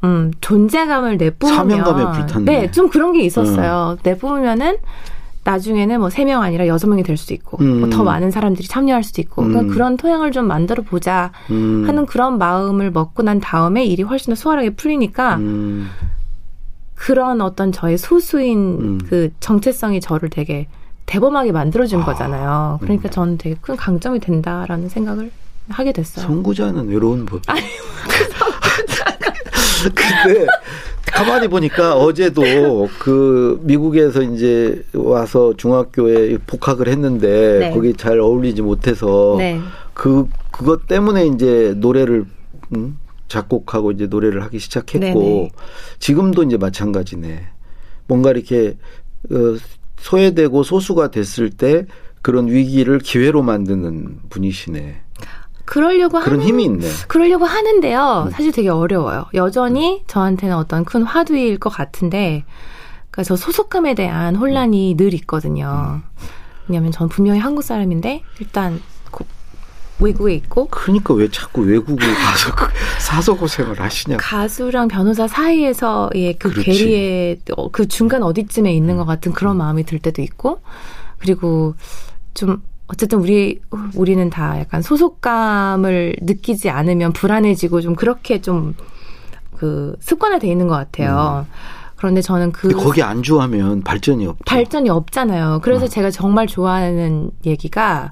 음, 0.04 0.32
존재감을 0.40 1.18
내뿜으면 1.18 1.58
사명감에 1.58 2.12
불탔네. 2.20 2.46
네, 2.46 2.72
좀 2.72 2.90
그런 2.90 3.12
게 3.14 3.22
있었어요. 3.24 3.98
내뿜으면은 4.04 4.78
나중에는 5.46 6.00
뭐 6.00 6.10
세 6.10 6.24
명 6.26 6.42
아니라 6.42 6.68
여섯 6.68 6.88
명이 6.88 7.04
될 7.04 7.18
수도 7.18 7.34
있고 7.34 7.58
음. 7.62 7.82
뭐더 7.82 8.04
많은 8.04 8.32
사람들이 8.32 8.68
참여할 8.68 9.04
수도 9.04 9.22
있고 9.22 9.42
음. 9.42 9.50
그러니까 9.50 9.74
그런 9.74 9.98
토양을 9.98 10.32
좀 10.32 10.48
만들어 10.48 10.84
보자 10.84 11.32
음. 11.52 11.84
하는 11.86 12.06
그런 12.06 12.38
마음을 12.38 12.92
먹고 12.92 13.24
난 13.24 13.40
다음에 13.40 13.84
일이 13.86 14.04
훨씬 14.04 14.32
더 14.32 14.36
수월하게 14.36 14.72
풀리니까 14.72 15.36
음. 15.38 15.90
그런 16.96 17.42
어떤 17.42 17.72
저의 17.74 17.98
소수인 17.98 18.58
음. 18.80 19.00
그 19.10 19.32
정체성이 19.42 20.00
저를 20.00 20.30
되게 20.30 20.68
대범하게 21.06 21.52
만들어준 21.52 22.02
아, 22.02 22.06
거잖아요. 22.06 22.80
그러니까 22.82 23.10
음. 23.10 23.12
저는 23.12 23.38
되게 23.38 23.58
큰 23.60 23.76
강점이 23.76 24.20
된다라는 24.20 24.88
생각을 24.88 25.30
하게 25.70 25.92
됐어요. 25.92 26.26
선구자는 26.26 26.88
외로운 26.88 27.26
법. 27.26 27.42
근데 29.94 30.46
가만히 31.14 31.48
보니까 31.48 31.96
어제도 31.96 32.90
그 33.00 33.60
미국에서 33.64 34.24
이제 34.24 34.84
와서 34.94 35.54
중학교에 35.56 36.38
복학을 36.48 36.88
했는데 36.88 37.60
네. 37.60 37.72
거기 37.72 37.94
잘 37.94 38.20
어울리지 38.20 38.64
못해서 38.64 39.36
네. 39.38 39.60
그 39.94 40.28
그것 40.52 40.88
때문에 40.88 41.28
이제 41.28 41.74
노래를 41.78 42.26
음, 42.76 42.98
작곡하고 43.28 43.92
이제 43.92 44.08
노래를 44.08 44.42
하기 44.44 44.60
시작했고 44.60 45.20
네네. 45.20 45.52
지금도 46.00 46.44
이제 46.44 46.58
마찬가지네. 46.58 47.48
뭔가 48.08 48.32
이렇게 48.32 48.78
어, 49.32 49.58
소외되고 49.98 50.64
소수가 50.64 51.12
됐을 51.12 51.50
때 51.52 51.86
그런 52.22 52.48
위기를 52.48 53.00
기회로 53.00 53.44
만드는 53.44 54.20
분이시네. 54.30 55.02
그러려고 55.66 56.20
그런 56.20 56.40
하는 56.40 56.46
힘이 56.46 56.66
있네. 56.66 56.88
그러려고 57.08 57.46
하는데요. 57.46 58.24
음. 58.28 58.32
사실 58.32 58.52
되게 58.52 58.70
어려워요. 58.70 59.26
여전히 59.34 60.04
저한테는 60.08 60.56
어떤 60.56 60.84
큰 60.86 61.04
화두일 61.04 61.58
것 61.60 61.70
같은데, 61.70 62.44
그러니까 63.12 63.24
저 63.24 63.36
소속감에 63.36 63.94
대한 63.96 64.36
혼란이 64.36 64.96
늘 64.98 65.14
있거든요. 65.16 66.02
왜냐하면 66.68 66.92
전 66.92 67.10
분명히 67.10 67.40
한국 67.40 67.62
사람인데 67.64 68.24
일단 68.40 68.82
고- 69.12 69.26
외국에 70.00 70.34
있고 70.36 70.68
그러니까 70.70 71.14
왜 71.14 71.30
자꾸 71.30 71.62
외국을 71.62 71.98
가서 72.16 72.56
그 72.56 72.66
사서 73.00 73.36
고생을 73.36 73.80
하시냐. 73.80 74.18
가수랑 74.18 74.88
변호사 74.88 75.28
사이에서의 75.28 76.38
그 76.40 76.50
그렇지. 76.50 76.64
괴리의 76.64 77.40
어, 77.58 77.70
그 77.70 77.88
중간 77.88 78.24
어디쯤에 78.24 78.74
있는 78.74 78.98
것 78.98 79.06
같은 79.06 79.32
그런 79.34 79.58
마음이 79.58 79.84
들 79.86 80.00
때도 80.00 80.22
있고 80.22 80.62
그리고 81.20 81.76
좀 82.34 82.64
어쨌든 82.94 83.20
우리 83.20 83.60
우리는 83.96 84.30
다 84.30 84.60
약간 84.60 84.82
소속감을 84.82 86.16
느끼지 86.22 86.70
않으면 86.70 87.12
불안해지고 87.12 87.82
좀 87.82 87.96
그렇게 87.96 88.40
좀 88.40 88.76
그 89.64 89.96
습관화돼 90.02 90.50
있는 90.50 90.68
것 90.68 90.76
같아요. 90.76 91.46
그런데 91.96 92.22
저는 92.22 92.52
그 92.52 92.68
근데 92.68 92.84
거기 92.84 93.02
안주하면 93.02 93.82
발전이 93.82 94.28
없죠. 94.28 94.44
발전이 94.46 94.90
없잖아요. 94.90 95.62
그래서 95.64 95.86
어. 95.86 95.88
제가 95.88 96.12
정말 96.12 96.48
좋아하는 96.48 97.32
얘기가 97.46 98.12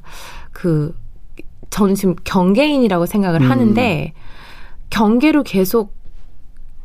그 0.54 0.96
저는 1.70 1.96
지금 1.96 2.16
경계인이라고 2.24 3.06
생각을 3.06 3.42
음. 3.42 3.52
하는데 3.52 4.14
경계로 4.92 5.44
계속 5.44 5.94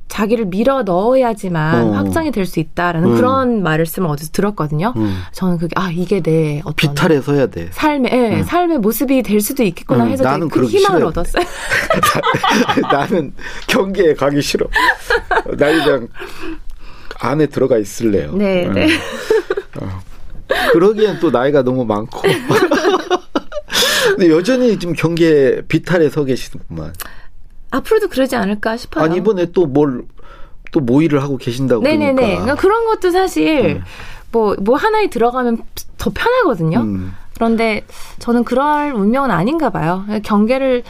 자기를 0.08 0.46
밀어 0.46 0.82
넣어야지만 0.82 1.88
어. 1.88 1.92
확장이 1.92 2.30
될 2.30 2.46
수 2.46 2.60
있다라는 2.60 3.10
음. 3.10 3.16
그런 3.16 3.62
말씀을 3.62 4.08
어디서 4.08 4.30
들었거든요. 4.32 4.92
음. 4.96 5.20
저는 5.32 5.58
그게 5.58 5.72
아 5.76 5.90
이게 5.92 6.20
내 6.20 6.60
어떤 6.60 6.74
비탈에 6.76 7.20
서야 7.20 7.48
돼. 7.48 7.68
삶의 7.72 8.12
예, 8.12 8.36
음. 8.38 8.42
삶의 8.44 8.78
모습이 8.78 9.22
될 9.22 9.40
수도 9.40 9.64
있겠구나 9.64 10.04
음, 10.04 10.10
해서 10.10 10.22
나는 10.22 10.48
그러기 10.48 10.76
희망을 10.78 10.98
싫어요. 10.98 11.08
얻었어요. 11.08 11.44
나는 12.90 13.32
경계에 13.66 14.14
가기 14.14 14.40
싫어. 14.42 14.66
나 15.56 15.66
그냥 15.66 16.08
안에 17.18 17.46
들어가 17.46 17.78
있을래요. 17.78 18.32
네, 18.34 18.66
어. 18.66 18.72
네. 18.72 18.88
어. 19.80 20.00
그러기엔 20.72 21.18
또 21.18 21.30
나이가 21.30 21.62
너무 21.62 21.84
많고. 21.84 22.22
근데 24.10 24.30
여전히 24.30 24.78
지금 24.78 24.94
경계 24.94 25.60
비탈에 25.66 26.08
서 26.10 26.24
계시는구만. 26.24 26.92
앞으로도 27.76 28.08
그러지 28.08 28.36
않을까 28.36 28.76
싶어요. 28.76 29.04
아니 29.04 29.16
이번에 29.18 29.52
또 29.52 29.66
뭘 29.72 30.06
또 30.72 30.80
모의를 30.80 31.22
하고 31.22 31.36
계신다고 31.38 31.82
네네네. 31.82 32.12
그러니까. 32.14 32.42
그러니까 32.42 32.54
그런 32.60 32.84
것도 32.86 33.10
사실 33.10 33.76
음. 33.76 33.82
뭐, 34.32 34.56
뭐 34.60 34.76
하나에 34.76 35.08
들어가면 35.08 35.62
더 35.96 36.10
편하거든요. 36.12 36.80
음. 36.80 37.14
그런데 37.34 37.84
저는 38.18 38.44
그럴 38.44 38.92
운명은 38.92 39.30
아닌가 39.30 39.70
봐요. 39.70 40.04
경계를 40.24 40.82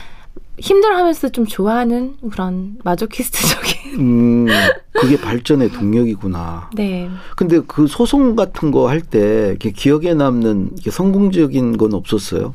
힘들어하면서 0.59 1.28
좀 1.28 1.47
좋아하는 1.47 2.16
그런 2.33 2.78
마조키스트적인. 2.85 4.00
음, 4.00 4.47
그게 4.93 5.21
발전의 5.21 5.71
동력이구나. 5.71 6.71
네. 6.75 7.11
근데 7.37 7.61
그 7.66 7.87
소송 7.87 8.35
같은 8.35 8.71
거 8.71 8.88
할 8.88 9.02
때 9.02 9.57
기억에 9.59 10.14
남는 10.14 10.71
성공적인 10.90 11.76
건 11.76 11.93
없었어요? 11.95 12.55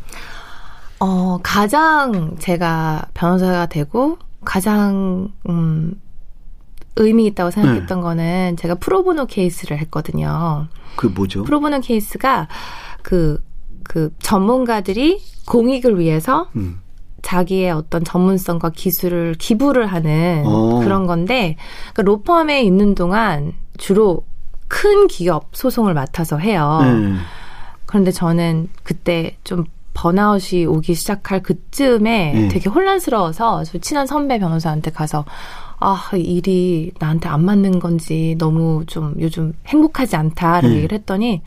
어, 1.04 1.40
가장 1.42 2.38
제가 2.38 3.08
변호사가 3.16 3.66
되고 3.66 4.20
가장, 4.46 5.34
음, 5.50 6.00
의미 6.96 7.26
있다고 7.26 7.50
생각했던 7.50 7.98
네. 8.00 8.04
거는 8.04 8.58
제가 8.58 8.76
프로보노 8.76 9.26
케이스를 9.26 9.80
했거든요. 9.80 10.68
그 10.96 11.08
뭐죠? 11.08 11.44
프로보노 11.44 11.80
케이스가 11.80 12.48
그, 13.02 13.44
그 13.84 14.14
전문가들이 14.20 15.20
공익을 15.48 15.98
위해서 15.98 16.50
음. 16.56 16.80
자기의 17.24 17.72
어떤 17.72 18.04
전문성과 18.04 18.70
기술을 18.70 19.36
기부를 19.40 19.88
하는 19.88 20.44
어. 20.46 20.82
그런 20.84 21.08
건데 21.08 21.56
그러니까 21.94 22.04
로펌에 22.04 22.62
있는 22.62 22.94
동안 22.94 23.54
주로 23.78 24.24
큰 24.68 25.08
기업 25.08 25.50
소송을 25.54 25.96
맡아서 25.96 26.38
해요. 26.38 26.80
네. 26.84 27.16
그런데 27.88 28.12
저는 28.12 28.70
그때 28.84 29.38
좀 29.44 29.66
번아웃이 29.94 30.66
오기 30.66 30.94
시작할 30.94 31.44
그쯤에 31.44 32.34
네. 32.34 32.48
되게 32.48 32.70
혼란스러워서 32.70 33.64
저 33.64 33.78
친한 33.80 34.08
선배 34.08 34.40
변호사한테 34.40 34.92
가서 34.92 35.26
아, 35.80 36.00
이 36.16 36.20
일이 36.20 36.92
나한테 37.00 37.28
안 37.28 37.44
맞는 37.44 37.80
건지 37.80 38.36
너무 38.38 38.84
좀 38.86 39.16
요즘 39.20 39.54
행복하지 39.68 40.16
않다라고 40.16 40.68
네. 40.68 40.76
얘기를 40.76 40.98
했더니 40.98 41.42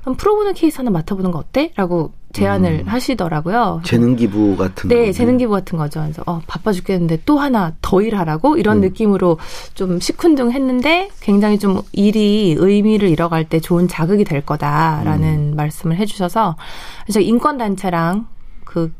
그럼 0.00 0.16
프로보노 0.16 0.52
케이스 0.54 0.78
하나 0.78 0.90
맡아보는 0.90 1.30
거 1.30 1.38
어때? 1.38 1.72
라고 1.76 2.12
제안을 2.36 2.84
음. 2.84 2.88
하시더라고요. 2.88 3.80
재능 3.84 4.16
기부 4.16 4.56
같은 4.56 4.88
네, 4.88 5.06
거. 5.06 5.12
재능 5.12 5.38
기부 5.38 5.52
같은 5.52 5.78
거죠. 5.78 6.00
그래서 6.00 6.22
어, 6.26 6.40
바빠 6.46 6.72
죽겠는데 6.72 7.22
또 7.24 7.38
하나 7.38 7.74
더 7.80 8.02
일하라고 8.02 8.56
이런 8.56 8.78
음. 8.78 8.80
느낌으로 8.82 9.38
좀 9.74 9.98
시큰둥했는데 10.00 11.10
굉장히 11.20 11.58
좀 11.58 11.80
일이 11.92 12.54
의미를 12.58 13.08
잃어갈 13.08 13.44
때 13.44 13.60
좋은 13.60 13.88
자극이 13.88 14.24
될 14.24 14.44
거다라는 14.44 15.52
음. 15.52 15.56
말씀을 15.56 15.96
해주셔서 15.96 16.56
그래서 17.04 17.20
인권 17.20 17.58
단체랑 17.58 18.26
그 18.64 18.92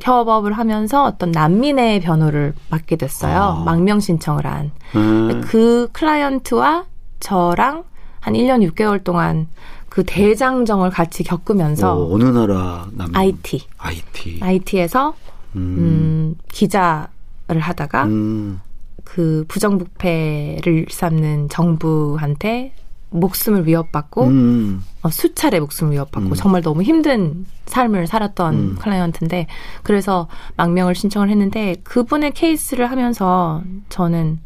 협업을 0.00 0.52
하면서 0.52 1.04
어떤 1.04 1.30
난민의 1.30 2.00
변호를 2.00 2.54
맡게 2.70 2.96
됐어요. 2.96 3.40
아. 3.40 3.62
망명 3.64 4.00
신청을 4.00 4.46
한. 4.46 4.72
네. 4.92 5.40
그 5.42 5.88
클라이언트와 5.92 6.84
저랑 7.20 7.84
한 8.20 8.34
1년 8.34 8.68
6개월 8.70 9.02
동안 9.02 9.48
그 9.92 10.04
대장정을 10.06 10.88
같이 10.88 11.22
겪으면서 11.22 11.92
어, 11.92 12.14
어느 12.14 12.24
나라 12.24 12.88
남 12.92 13.14
IT, 13.14 13.66
IT. 13.76 14.38
IT에서 14.40 15.14
음. 15.54 15.60
음, 15.60 16.34
기자를 16.50 17.60
하다가 17.60 18.04
음. 18.04 18.58
그 19.04 19.44
부정부패를 19.48 20.66
일삼는 20.66 21.50
정부한테 21.50 22.72
목숨을 23.10 23.66
위협받고 23.66 24.24
음. 24.28 24.82
어, 25.02 25.10
수차례 25.10 25.60
목숨을 25.60 25.92
위협받고 25.92 26.30
음. 26.30 26.34
정말 26.36 26.62
너무 26.62 26.82
힘든 26.82 27.44
삶을 27.66 28.06
살았던 28.06 28.54
음. 28.54 28.76
클라이언트인데 28.76 29.46
그래서 29.82 30.26
망명을 30.56 30.94
신청을 30.94 31.28
했는데 31.28 31.76
그분의 31.84 32.30
케이스를 32.30 32.90
하면서 32.90 33.62
저는 33.90 34.38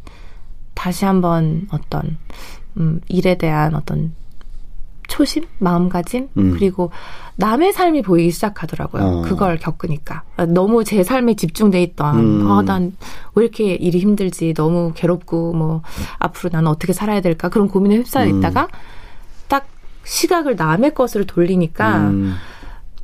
다시 0.73 1.05
한번 1.05 1.69
어떤 1.71 2.17
음, 2.75 2.99
일에 3.07 3.37
대한 3.37 3.75
어떤 3.75 4.11
초심, 5.07 5.43
마음가짐 5.59 6.29
음. 6.37 6.51
그리고 6.53 6.91
남의 7.35 7.71
삶이 7.73 8.01
보이기 8.01 8.31
시작하더라고요. 8.31 9.03
어. 9.03 9.21
그걸 9.21 9.57
겪으니까 9.57 10.23
너무 10.49 10.83
제 10.83 11.03
삶에 11.03 11.35
집중돼 11.35 11.81
있던 11.83 12.19
음. 12.41 12.51
아, 12.51 12.61
난 12.61 12.93
왜 13.37 13.43
이렇게 13.43 13.75
일이 13.75 13.99
힘들지 13.99 14.53
너무 14.55 14.91
괴롭고 14.95 15.53
뭐 15.53 15.83
앞으로 16.17 16.49
나는 16.51 16.69
어떻게 16.69 16.91
살아야 16.91 17.21
될까 17.21 17.49
그런 17.49 17.67
고민에 17.67 17.97
휩싸여 17.97 18.29
음. 18.29 18.39
있다가 18.39 18.67
딱 19.47 19.67
시각을 20.03 20.55
남의 20.55 20.95
것으로 20.95 21.25
돌리니까 21.25 21.97
음. 22.09 22.35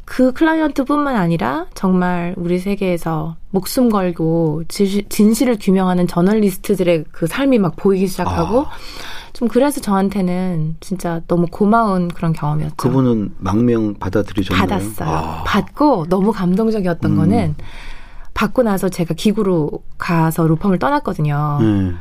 그 0.06 0.34
클라이언트뿐만 0.34 1.16
아니라 1.16 1.68
정말 1.74 2.34
우리 2.38 2.60
세계에서 2.60 3.38
목숨 3.52 3.90
걸고 3.90 4.64
진실, 4.68 5.08
진실 5.10 5.50
을 5.50 5.58
규명하는 5.60 6.08
저널리스트들의 6.08 7.06
그 7.12 7.28
삶이 7.28 7.60
막 7.60 7.76
보이기 7.76 8.08
시작하고 8.08 8.62
아. 8.62 8.70
좀 9.32 9.48
그래서 9.48 9.82
저한테는 9.82 10.76
진짜 10.80 11.22
너무 11.28 11.48
고마운 11.50 12.08
그런 12.08 12.34
경험이었죠. 12.34 12.76
그분은 12.76 13.34
망명 13.40 13.96
받아들이셨나요? 13.96 14.68
받았어요. 14.68 15.10
아. 15.10 15.44
받고 15.46 16.08
너무 16.10 16.32
감동적이었던 16.32 17.12
음. 17.12 17.18
거는 17.18 17.56
받고 18.34 18.64
나서 18.64 18.90
제가 18.90 19.14
기구로 19.14 19.72
가서 19.98 20.46
로펌을 20.46 20.80
떠났거든요. 20.80 21.60
네. 21.62 21.94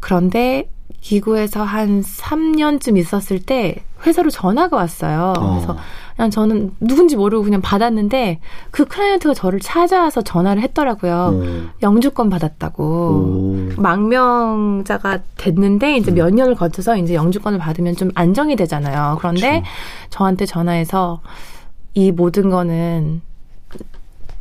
그런데 0.00 0.70
기구에서 1.00 1.62
한 1.62 2.02
3년쯤 2.02 2.96
있었을 2.98 3.40
때 3.40 3.84
회사로 4.06 4.30
전화가 4.30 4.76
왔어요. 4.76 5.34
어. 5.36 5.54
그래서 5.54 5.76
그냥 6.16 6.30
저는 6.30 6.72
누군지 6.80 7.16
모르고 7.16 7.44
그냥 7.44 7.60
받았는데 7.60 8.40
그 8.70 8.84
클라이언트가 8.84 9.34
저를 9.34 9.60
찾아와서 9.60 10.22
전화를 10.22 10.62
했더라고요. 10.62 11.14
어. 11.34 11.70
영주권 11.82 12.30
받았다고. 12.30 12.84
오. 12.84 13.80
망명자가 13.80 15.20
됐는데 15.36 15.96
이제 15.96 16.10
몇 16.10 16.32
년을 16.32 16.54
거쳐서 16.54 16.96
이제 16.96 17.14
영주권을 17.14 17.58
받으면 17.58 17.96
좀 17.96 18.10
안정이 18.14 18.56
되잖아요. 18.56 19.16
그런데 19.18 19.60
그렇죠. 19.60 19.64
저한테 20.10 20.46
전화해서 20.46 21.20
이 21.94 22.10
모든 22.10 22.50
거는 22.50 23.22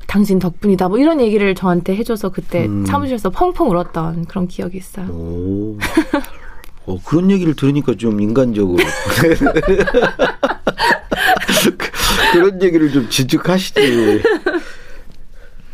당신 0.08 0.40
덕분이다. 0.40 0.90
뭐 0.90 0.98
이런 0.98 1.22
얘기를 1.22 1.56
저한테 1.56 1.96
해줘서 1.96 2.30
그때 2.30 2.66
음. 2.66 2.86
사무실에서 2.86 3.30
펑펑 3.30 3.70
울었던 3.70 4.26
그런 4.26 4.48
기억이 4.48 4.78
있어요. 4.78 5.08
오. 5.08 5.78
어, 6.86 6.98
그런 7.06 7.32
얘기를 7.32 7.56
들으니까 7.56 7.94
좀 7.96 8.20
인간적으로. 8.20 8.78
그런 12.34 12.62
얘기를 12.62 12.92
좀 12.92 13.10
진즉하시지. 13.10 14.22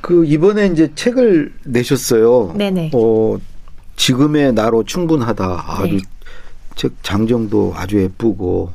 그, 0.01 0.25
이번에 0.25 0.67
이제 0.67 0.91
책을 0.95 1.53
내셨어요. 1.65 2.53
네네. 2.55 2.91
어, 2.93 3.37
지금의 3.95 4.53
나로 4.53 4.83
충분하다. 4.83 5.65
아주 5.67 5.95
네. 5.95 5.99
책 6.75 6.91
장정도 7.03 7.73
아주 7.75 8.01
예쁘고 8.01 8.71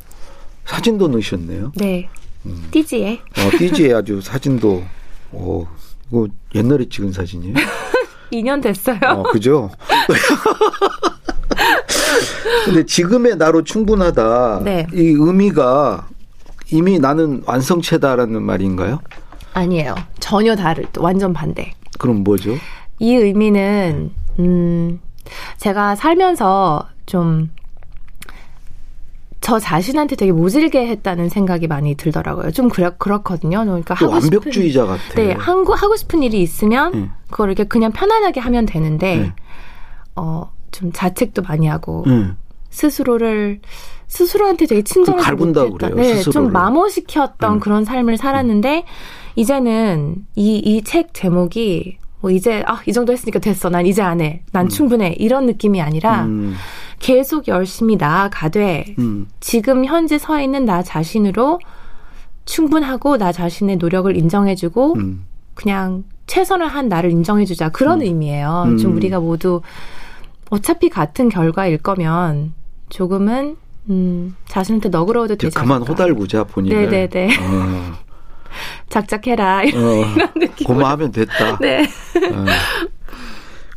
사진도 0.65 1.09
넣으셨네요. 1.09 1.73
네. 1.77 2.09
음. 2.47 2.69
띠지에. 2.71 3.13
어, 3.13 3.51
띠지에 3.57 3.95
아주 3.95 4.21
사진도, 4.21 4.83
어, 5.31 5.65
이거 6.09 6.27
옛날에 6.55 6.85
찍은 6.89 7.13
사진이에요? 7.13 7.55
2년 8.33 8.63
됐어요. 8.63 8.99
어, 9.07 9.23
그죠? 9.25 9.71
근데 12.65 12.85
지금의 12.85 13.37
나로 13.37 13.63
충분하다. 13.63 14.63
네. 14.65 14.87
이 14.93 15.15
의미가 15.19 16.09
이미 16.73 16.99
나는 16.99 17.43
완성체다라는 17.47 18.43
말인가요? 18.43 19.01
아니에요. 19.53 19.95
전혀 20.19 20.57
다를, 20.57 20.87
완전 20.99 21.33
반대. 21.33 21.73
그럼 21.99 22.25
뭐죠? 22.25 22.55
이 22.99 23.15
의미는, 23.15 24.11
음, 24.39 25.01
제가 25.59 25.95
살면서 25.95 26.89
좀, 27.05 27.51
저 29.43 29.59
자신한테 29.59 30.17
되게 30.17 30.33
모질게 30.33 30.87
했다는 30.87 31.29
생각이 31.29 31.67
많이 31.67 31.95
들더라고요. 31.97 32.53
좀 32.53 32.69
그렇, 32.69 32.97
그렇거든요. 32.97 33.65
그러니까 33.65 33.95
또 33.97 34.07
하고 34.07 34.21
싶은. 34.21 34.39
완벽주의자 34.39 34.87
같아. 34.87 35.15
네, 35.17 35.33
하고, 35.33 35.75
하고 35.75 35.97
싶은 35.97 36.23
일이 36.23 36.41
있으면, 36.41 36.93
네. 36.93 37.11
그걸 37.31 37.51
이렇게 37.51 37.65
그냥 37.65 37.93
편안하게 37.93 38.41
하면 38.41 38.65
되는데, 38.67 39.17
네. 39.17 39.33
어, 40.17 40.51
좀 40.71 40.91
자책도 40.93 41.43
많이 41.43 41.67
하고, 41.67 42.05
응. 42.07 42.37
스스로를 42.73 43.61
스스로한테 44.09 44.67
되게 44.67 44.83
갈군다고 45.17 45.71
못했던, 45.71 45.97
그래요, 45.97 46.15
네, 46.15 46.17
스스로를. 46.17 46.33
좀 46.33 46.53
마모시켰던 46.53 47.53
음. 47.55 47.61
그런 47.61 47.85
삶을 47.85 48.17
살았는데 48.17 48.85
이제는 49.37 50.17
이 50.35 50.59
이 50.65 50.83
책 50.85 51.15
제목이 51.15 51.99
뭐 52.21 52.31
이제 52.31 52.63
아 52.67 52.81
이 52.87 52.93
정도 52.93 53.13
했으니까 53.13 53.39
됐어 53.39 53.69
난 53.71 53.87
이제 53.87 54.03
안 54.03 54.21
해난 54.21 54.69
충분해 54.69 55.17
이런 55.19 55.47
느낌이 55.47 55.81
아니라 55.81 56.25
음, 56.25 56.55
계속 56.99 57.49
열심히 57.49 57.97
나아가되 57.97 58.95
음, 58.99 59.29
지금 59.41 59.85
현재 59.85 60.19
서 60.19 60.41
있는 60.41 60.65
나 60.65 60.83
자신으로 60.83 61.59
충분하고 62.45 63.19
나 63.19 63.33
자신의 63.33 63.77
노력을 63.77 64.15
인정해주고 64.17 64.95
음. 64.95 65.25
그냥 65.55 66.05
최선을 66.27 66.67
한 66.69 66.89
나를 66.89 67.11
인정해주자 67.11 67.71
그런 67.71 68.03
의미예요. 68.03 68.65
음. 68.67 68.79
좀 68.79 68.97
우리가 68.97 69.21
모두 69.21 69.61
어차피 70.51 70.89
같은 70.89 71.29
결과일 71.29 71.79
거면 71.79 72.53
조금은 72.93 73.57
음, 73.89 74.37
자신한테 74.49 74.91
너그러워도 74.91 75.37
되지 75.37 75.55
그만 75.57 75.77
않을까. 75.77 75.93
호달구자 75.93 76.45
본인을. 76.45 76.91
네네네. 76.91 77.37
어, 77.41 77.93
작작해라 78.91 79.65
이런 79.65 79.83
어, 79.85 80.05
느낌. 80.39 80.67
고마하면 80.67 81.11
됐다. 81.11 81.57
네. 81.61 81.83
어. 81.85 82.45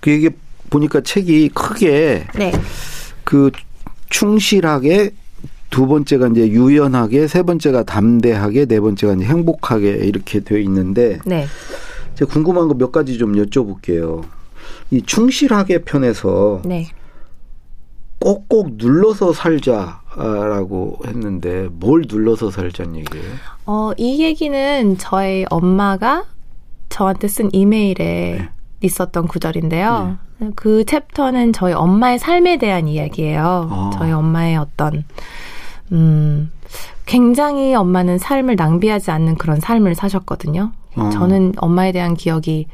그 0.02 0.10
이게 0.10 0.30
보니까 0.70 1.00
책이 1.02 1.50
크게 1.54 2.28
네. 2.36 2.52
그 3.24 3.52
충실하게 4.10 5.12
두 5.70 5.88
번째가 5.88 6.28
이제 6.28 6.48
유연하게 6.50 7.28
세 7.28 7.42
번째가 7.44 7.84
담대하게 7.84 8.66
네 8.66 8.80
번째가 8.80 9.14
이제 9.14 9.26
행복하게 9.26 9.92
이렇게 10.04 10.42
되어 10.42 10.58
있는데 10.60 11.20
네. 11.26 11.48
제가 12.16 12.32
궁금한 12.32 12.68
거 12.68 12.76
몇 12.76 12.92
가지 12.92 13.18
좀 13.18 13.34
여쭤볼게요. 13.36 14.24
이 14.92 15.02
충실하게 15.02 15.80
편에서 15.84 16.62
네. 16.66 16.90
꼭꼭 18.26 18.78
눌러서 18.78 19.34
살자라고 19.34 20.98
했는데 21.06 21.70
뭘 21.72 22.06
눌러서 22.10 22.50
살자는 22.50 22.96
얘기예요? 22.96 23.34
어, 23.68 23.92
이 23.98 24.24
얘기는 24.24 24.98
저희 24.98 25.46
엄마가 25.52 26.26
저한테 26.90 27.28
쓴 27.28 27.52
이메일에 27.54 28.38
네. 28.40 28.50
있었던 28.82 29.28
구절인데요. 29.28 30.18
그 30.56 30.86
챕터는 30.86 31.54
저희 31.54 31.74
엄마의 31.74 32.18
삶에 32.18 32.58
대한 32.58 32.88
이야기예요. 32.88 33.70
아. 33.72 33.92
저희 33.94 34.12
엄마의 34.12 34.58
어떤, 34.58 35.04
음, 35.92 36.52
굉장히 37.06 37.76
엄마는 37.76 38.18
삶을 38.18 38.56
낭비하지 38.56 39.12
않는 39.12 39.36
그런 39.36 39.60
삶을 39.60 39.94
사셨거든요. 39.94 40.72
어. 40.96 41.10
저는 41.12 41.54
엄마에 41.58 41.92
대한 41.92 42.16
기억이, 42.16 42.66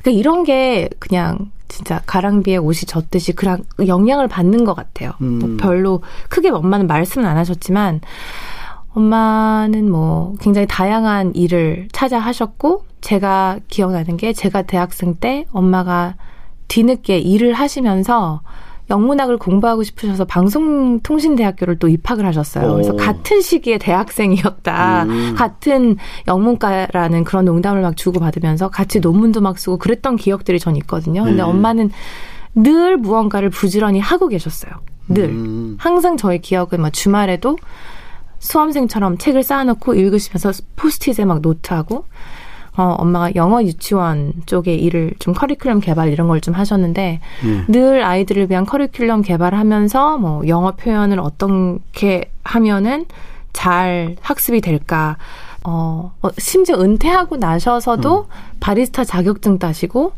그러니까 0.00 0.10
이런 0.18 0.44
게 0.44 0.88
그냥 0.98 1.50
진짜 1.68 2.00
가랑비에 2.06 2.56
옷이 2.56 2.86
젖듯이 2.86 3.32
그냥 3.32 3.62
영향을 3.84 4.28
받는 4.28 4.64
것 4.64 4.74
같아요. 4.74 5.12
음. 5.22 5.38
뭐 5.38 5.56
별로 5.58 6.02
크게 6.28 6.50
엄마는 6.50 6.86
말씀은 6.86 7.26
안 7.26 7.36
하셨지만, 7.36 8.00
엄마는 8.90 9.90
뭐 9.90 10.34
굉장히 10.40 10.66
다양한 10.68 11.34
일을 11.34 11.88
찾아 11.92 12.18
하셨고, 12.18 12.84
제가 13.00 13.58
기억나는 13.68 14.16
게 14.16 14.32
제가 14.32 14.62
대학생 14.62 15.16
때 15.16 15.46
엄마가 15.52 16.14
뒤늦게 16.68 17.18
일을 17.18 17.54
하시면서 17.54 18.40
영문학을 18.90 19.38
공부하고 19.38 19.82
싶으셔서 19.82 20.24
방송통신대학교를 20.26 21.78
또 21.78 21.88
입학을 21.88 22.26
하셨어요. 22.26 22.72
그래서 22.74 22.92
오. 22.92 22.96
같은 22.96 23.40
시기에 23.40 23.78
대학생이었다. 23.78 25.04
음. 25.04 25.34
같은 25.36 25.96
영문과라는 26.28 27.24
그런 27.24 27.46
농담을 27.46 27.80
막 27.82 27.96
주고받으면서 27.96 28.68
같이 28.68 29.00
논문도 29.00 29.40
막 29.40 29.58
쓰고 29.58 29.78
그랬던 29.78 30.16
기억들이 30.16 30.58
전 30.58 30.76
있거든요. 30.76 31.24
근데 31.24 31.36
네. 31.36 31.42
엄마는 31.42 31.90
늘 32.54 32.96
무언가를 32.96 33.50
부지런히 33.50 34.00
하고 34.00 34.28
계셨어요. 34.28 34.72
늘. 35.08 35.24
음. 35.24 35.76
항상 35.78 36.16
저의 36.16 36.40
기억은 36.40 36.80
막 36.80 36.92
주말에도 36.92 37.56
수험생처럼 38.38 39.18
책을 39.18 39.42
쌓아놓고 39.42 39.94
읽으시면서 39.94 40.52
포스트잇에 40.76 41.24
막 41.24 41.40
노트하고 41.40 42.04
어, 42.76 42.82
엄마가 42.98 43.34
영어 43.36 43.62
유치원 43.62 44.32
쪽에 44.46 44.74
일을 44.74 45.12
좀 45.20 45.32
커리큘럼 45.34 45.80
개발 45.82 46.08
이런 46.08 46.26
걸 46.28 46.40
좀 46.40 46.54
하셨는데 46.54 47.20
예. 47.46 47.64
늘 47.68 48.02
아이들을 48.04 48.50
위한 48.50 48.66
커리큘럼 48.66 49.24
개발하면서 49.24 50.18
뭐 50.18 50.46
영어 50.48 50.72
표현을 50.72 51.20
어떻게 51.20 52.30
하면은 52.42 53.06
잘 53.52 54.16
학습이 54.20 54.60
될까? 54.60 55.16
어, 55.64 56.12
어, 56.20 56.28
심지어 56.36 56.80
은퇴하고 56.80 57.36
나셔서도 57.36 58.26
바리스타 58.60 59.04
자격증 59.04 59.58
따시고 59.58 60.12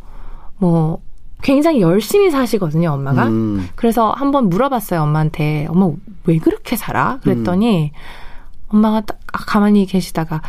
뭐 0.58 1.00
굉장히 1.42 1.82
열심히 1.82 2.30
사시거든요 2.30 2.90
엄마가. 2.92 3.26
음. 3.28 3.68
그래서 3.76 4.10
한번 4.12 4.48
물어봤어요 4.48 5.02
엄마한테 5.02 5.66
엄마 5.68 5.90
왜 6.24 6.38
그렇게 6.38 6.74
살아? 6.76 7.18
그랬더니 7.22 7.92
엄마가 8.68 9.02
딱 9.02 9.18
가만히 9.46 9.84
계시다가 9.86 10.40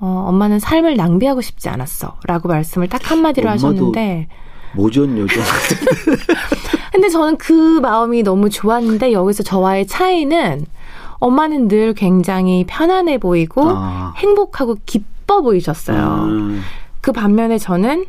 어, 0.00 0.24
엄마는 0.28 0.58
삶을 0.58 0.96
낭비하고 0.96 1.40
싶지 1.40 1.68
않았어 1.68 2.16
라고 2.26 2.48
말씀을 2.48 2.88
딱 2.88 3.10
한마디로 3.10 3.48
하셨는데 3.48 4.28
모전 4.74 5.16
요정. 5.16 5.42
근데 6.92 7.08
저는 7.08 7.36
그 7.38 7.80
마음이 7.80 8.22
너무 8.22 8.50
좋았는데 8.50 9.12
여기서 9.12 9.42
저와의 9.42 9.86
차이는 9.86 10.66
엄마는 11.18 11.68
늘 11.68 11.94
굉장히 11.94 12.64
편안해 12.66 13.18
보이고 13.18 13.62
아. 13.64 14.12
행복하고 14.16 14.76
기뻐 14.84 15.42
보이셨어요. 15.42 16.24
음. 16.24 16.62
그 17.00 17.12
반면에 17.12 17.58
저는 17.58 18.06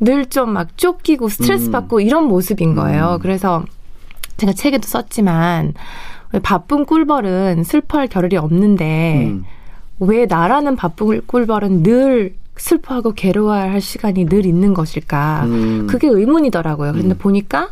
늘 0.00 0.26
좀 0.28 0.50
막 0.52 0.76
쫓기고 0.76 1.28
스트레스 1.28 1.66
음. 1.66 1.72
받고 1.72 2.00
이런 2.00 2.24
모습인 2.24 2.74
거예요. 2.74 3.14
음. 3.14 3.18
그래서 3.22 3.64
제가 4.36 4.52
책에도 4.52 4.86
썼지만 4.86 5.74
왜 6.32 6.40
바쁜 6.40 6.84
꿀벌은 6.84 7.64
슬퍼할 7.64 8.08
겨를이 8.08 8.36
없는데 8.36 9.26
음. 9.30 9.44
왜 10.02 10.26
나라는 10.26 10.74
바쁜 10.74 11.22
꿀벌은 11.26 11.84
늘 11.84 12.34
슬퍼하고 12.56 13.12
괴로워할 13.12 13.80
시간이 13.80 14.26
늘 14.26 14.46
있는 14.46 14.74
것일까? 14.74 15.44
음. 15.46 15.86
그게 15.88 16.08
의문이더라고요. 16.08 16.92
근데 16.92 17.14
음. 17.14 17.18
보니까 17.18 17.70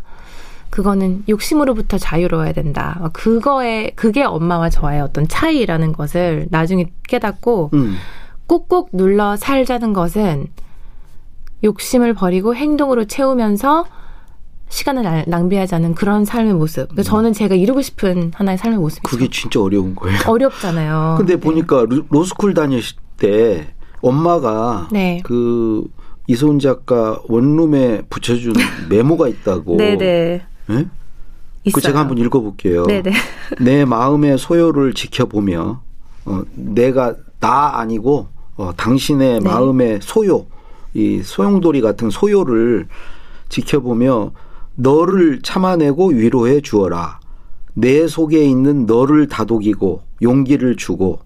그거는 0.70 1.24
욕심으로부터 1.28 1.98
자유로워야 1.98 2.52
된다. 2.52 3.10
그거에 3.12 3.90
그게 3.96 4.22
엄마와 4.22 4.70
저의 4.70 5.00
어떤 5.00 5.26
차이라는 5.26 5.92
것을 5.92 6.46
나중에 6.50 6.92
깨닫고 7.08 7.70
음. 7.74 7.96
꾹꾹 8.46 8.90
눌러 8.92 9.36
살자는 9.36 9.92
것은 9.92 10.46
욕심을 11.64 12.14
버리고 12.14 12.54
행동으로 12.54 13.06
채우면서 13.06 13.86
시간을 14.70 15.24
낭비하지 15.26 15.74
않은 15.74 15.94
그런 15.94 16.24
삶의 16.24 16.54
모습. 16.54 16.88
그러니까 16.88 17.02
저는 17.02 17.32
제가 17.32 17.54
이루고 17.56 17.82
싶은 17.82 18.30
하나의 18.34 18.56
삶의 18.56 18.78
모습이죠. 18.78 19.02
음. 19.08 19.10
그게 19.18 19.28
진짜 19.30 19.60
어려운 19.60 19.94
거예요. 19.94 20.18
어렵잖아요. 20.26 21.16
근데 21.18 21.34
네. 21.34 21.40
보니까 21.40 21.84
루- 21.88 22.04
로스쿨 22.08 22.54
다니실 22.54 22.96
때 23.18 23.74
엄마가 24.00 24.88
네. 24.92 25.20
그 25.24 25.84
이소은 26.28 26.60
작가 26.60 27.20
원룸에 27.28 28.02
붙여준 28.08 28.54
메모가 28.88 29.28
있다고. 29.28 29.76
네네. 29.76 30.06
예? 30.70 30.72
있어요. 30.72 31.72
그 31.74 31.80
제가 31.80 31.98
한번 31.98 32.16
읽어볼게요. 32.18 32.86
네네. 32.86 33.12
내 33.60 33.84
마음의 33.84 34.38
소요를 34.38 34.94
지켜보며 34.94 35.82
어, 36.26 36.42
내가 36.54 37.16
나 37.40 37.72
아니고 37.78 38.28
어, 38.56 38.72
당신의 38.76 39.40
네. 39.40 39.44
마음의 39.48 39.98
소요, 40.02 40.46
이 40.94 41.22
소용돌이 41.24 41.80
같은 41.80 42.08
소요를 42.10 42.86
지켜보며 43.48 44.30
너를 44.80 45.40
참아내고 45.42 46.08
위로해 46.08 46.60
주어라. 46.60 47.20
내 47.74 48.06
속에 48.06 48.44
있는 48.44 48.86
너를 48.86 49.28
다독이고 49.28 50.02
용기를 50.22 50.76
주고 50.76 51.20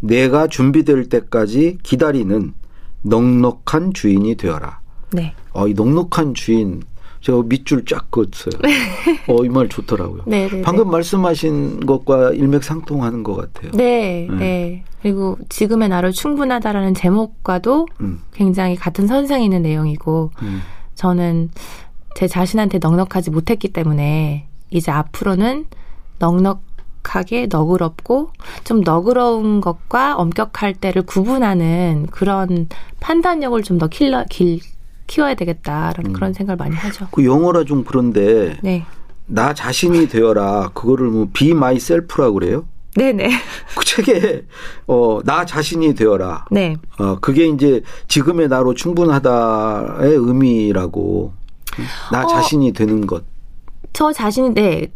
내가 0.00 0.46
준비될 0.46 1.08
때까지 1.08 1.78
기다리는 1.82 2.52
넉넉한 3.02 3.92
주인이 3.94 4.34
되어라. 4.36 4.80
네. 5.12 5.34
어, 5.52 5.66
이 5.66 5.74
넉넉한 5.74 6.34
주인, 6.34 6.82
저 7.20 7.42
밑줄 7.42 7.84
쫙 7.84 8.10
그었어요. 8.10 8.52
어, 9.28 9.44
이 9.44 9.48
말 9.48 9.68
좋더라고요. 9.68 10.22
네네. 10.26 10.62
방금 10.62 10.90
말씀하신 10.90 11.86
것과 11.86 12.30
일맥상통하는 12.32 13.22
것 13.22 13.34
같아요. 13.36 13.72
네, 13.72 14.26
네. 14.30 14.36
네. 14.36 14.84
그리고 15.02 15.38
지금의 15.48 15.88
나로 15.88 16.12
충분하다라는 16.12 16.94
제목과도 16.94 17.86
음, 18.00 18.20
굉장히 18.32 18.76
같은 18.76 19.06
선상에 19.06 19.44
있는 19.44 19.62
내용이고 19.62 20.30
음, 20.42 20.60
저는 20.94 21.50
제 22.20 22.28
자신한테 22.28 22.80
넉넉하지 22.82 23.30
못했기 23.30 23.68
때문에 23.68 24.46
이제 24.68 24.90
앞으로는 24.90 25.64
넉넉하게 26.18 27.46
너그럽고 27.50 28.28
좀 28.62 28.82
너그러운 28.82 29.62
것과 29.62 30.16
엄격할 30.16 30.74
때를 30.74 31.00
구분하는 31.00 32.08
그런 32.10 32.68
판단력을 33.00 33.62
좀더 33.62 33.88
킬러 33.88 34.26
길 34.28 34.60
키워야 35.06 35.32
되겠다라는 35.32 36.10
음. 36.10 36.12
그런 36.12 36.34
생각을 36.34 36.58
많이 36.58 36.76
하죠. 36.76 37.08
그 37.10 37.24
영어라 37.24 37.64
좀 37.64 37.84
그런데 37.84 38.58
네. 38.62 38.84
나 39.24 39.54
자신이 39.54 40.08
되어라 40.08 40.72
그거를 40.74 41.08
뭐 41.08 41.28
be 41.32 41.52
myself라고 41.52 42.34
그래요? 42.34 42.66
네네. 42.96 43.30
그 43.74 43.84
책에 43.86 44.44
어, 44.86 45.20
나 45.24 45.46
자신이 45.46 45.94
되어라. 45.94 46.44
네. 46.50 46.76
어, 46.98 47.18
그게 47.18 47.46
이제 47.46 47.82
지금의 48.08 48.48
나로 48.48 48.74
충분하다의 48.74 50.12
의미라고 50.16 51.39
나 52.12 52.24
어. 52.24 52.26
자신이 52.26 52.72
되는 52.72 53.06
것. 53.06 53.24
저 53.92 54.12
자신이 54.12 54.54
네 54.54 54.92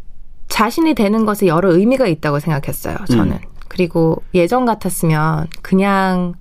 자신이 0.48 0.94
되는 0.94 1.24
것에 1.24 1.46
여러 1.46 1.72
의미가 1.72 2.06
있다고 2.06 2.38
생각했어요. 2.40 2.98
저는 3.08 3.32
음. 3.32 3.38
그리고 3.68 4.22
예전 4.34 4.64
같았으면 4.66 5.48
그냥 5.62 6.34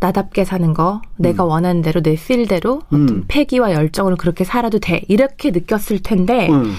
나답게 0.00 0.44
사는 0.44 0.72
거, 0.72 1.02
내가 1.16 1.44
원하는 1.44 1.82
대로 1.82 2.00
내 2.00 2.14
필대로 2.14 2.80
어떤 2.86 3.08
음. 3.08 3.24
패기와 3.28 3.72
열정으로 3.72 4.16
그렇게 4.16 4.44
살아도 4.44 4.78
돼 4.78 5.02
이렇게 5.08 5.50
느꼈을 5.50 5.98
텐데 6.02 6.48
음, 6.48 6.74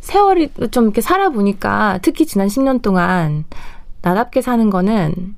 세월이 0.00 0.50
좀 0.70 0.84
이렇게 0.84 1.00
살아보니까 1.00 1.98
특히 2.02 2.26
지난 2.26 2.46
10년 2.46 2.80
동안 2.80 3.44
나답게 4.02 4.40
사는 4.40 4.70
거는 4.70 5.34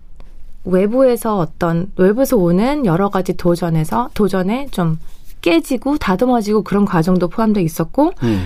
외부에서 0.65 1.39
어떤 1.39 1.91
외부에서 1.97 2.37
오는 2.37 2.85
여러 2.85 3.09
가지 3.09 3.35
도전에서 3.35 4.11
도전에 4.13 4.67
좀 4.71 4.99
깨지고 5.47 5.97
다듬어지고 5.99 6.65
그런 6.65 6.85
과정도 6.85 7.29
포함되어 7.29 7.63
있었고 7.63 8.15
네. 8.21 8.41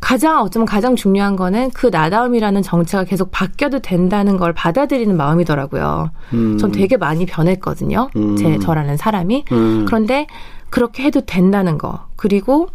가장 0.00 0.40
어쩌면 0.40 0.64
가장 0.64 0.96
중요한 0.96 1.36
거는 1.36 1.70
그 1.72 1.88
나다움이라는 1.88 2.62
정체가 2.62 3.04
계속 3.04 3.30
바뀌어도 3.30 3.80
된다는 3.80 4.38
걸 4.38 4.54
받아들이는 4.54 5.18
마음이더라고요. 5.18 6.10
음, 6.32 6.56
전 6.56 6.72
되게 6.72 6.96
많이 6.96 7.26
변했거든요. 7.26 8.08
음. 8.16 8.36
제 8.36 8.58
저라는 8.58 8.96
사람이. 8.96 9.44
음, 9.52 9.84
그런데 9.86 10.26
그렇게 10.70 11.02
해도 11.02 11.20
된다는 11.20 11.76
거. 11.76 12.06
그리고 12.16 12.68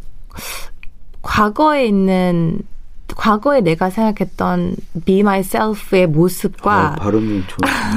과거에 1.23 1.85
있는 1.87 2.59
과거에 3.15 3.61
내가 3.61 3.89
생각했던 3.89 4.75
be 5.05 5.21
myself의 5.21 6.07
모습과 6.07 6.93
어, 6.97 7.01
발음이. 7.01 7.43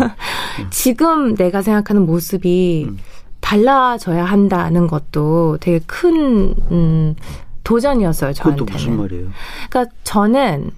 지금 0.70 1.34
내가 1.34 1.60
생각하는 1.60 2.06
모습이 2.06 2.86
음. 2.88 2.98
달라져야 3.44 4.24
한다는 4.24 4.86
것도 4.86 5.58
되게 5.60 5.78
큰 5.86 6.54
음, 6.70 7.14
도전이었어요 7.62 8.32
저한테는. 8.32 8.56
그것도 8.66 8.72
무슨 8.72 8.96
말이에요? 8.96 9.28
그러니까 9.68 9.94
저는 10.02 10.70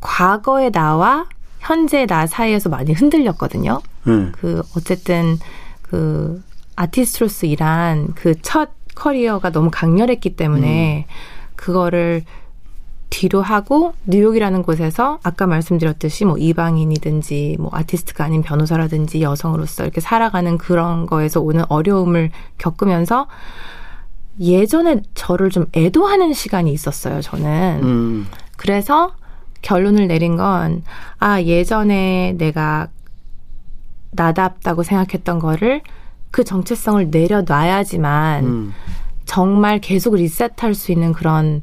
과거의 0.00 0.72
나와 0.72 1.26
현재의 1.60 2.08
나 2.08 2.26
사이에서 2.26 2.68
많이 2.68 2.92
흔들렸거든요. 2.92 3.80
네. 4.04 4.28
그 4.32 4.62
어쨌든 4.76 5.38
그 5.82 6.42
아티스트로서 6.74 7.46
일한 7.46 8.12
그 8.14 8.34
첫 8.42 8.70
커리어가 8.94 9.50
너무 9.50 9.70
강렬했기 9.72 10.36
때문에 10.36 11.06
그거를 11.56 12.24
뒤로 13.12 13.42
하고 13.42 13.92
뉴욕이라는 14.06 14.62
곳에서 14.62 15.18
아까 15.22 15.46
말씀드렸듯이 15.46 16.24
뭐 16.24 16.38
이방인이든지 16.38 17.58
뭐 17.60 17.70
아티스트가 17.74 18.24
아닌 18.24 18.40
변호사라든지 18.40 19.20
여성으로서 19.20 19.84
이렇게 19.84 20.00
살아가는 20.00 20.56
그런 20.56 21.04
거에서 21.04 21.42
오는 21.42 21.62
어려움을 21.68 22.30
겪으면서 22.56 23.26
예전에 24.40 25.02
저를 25.12 25.50
좀 25.50 25.66
애도하는 25.76 26.32
시간이 26.32 26.72
있었어요, 26.72 27.20
저는. 27.20 27.80
음, 27.82 28.26
그래서 28.56 29.14
결론을 29.60 30.06
내린 30.06 30.38
건, 30.38 30.82
아, 31.18 31.42
예전에 31.42 32.34
내가 32.38 32.88
나답다고 34.12 34.84
생각했던 34.84 35.38
거를 35.38 35.82
그 36.30 36.44
정체성을 36.44 37.10
내려놔야지만 37.10 38.44
음, 38.46 38.72
정말 39.26 39.82
계속 39.82 40.14
리셋할 40.14 40.74
수 40.74 40.92
있는 40.92 41.12
그런, 41.12 41.60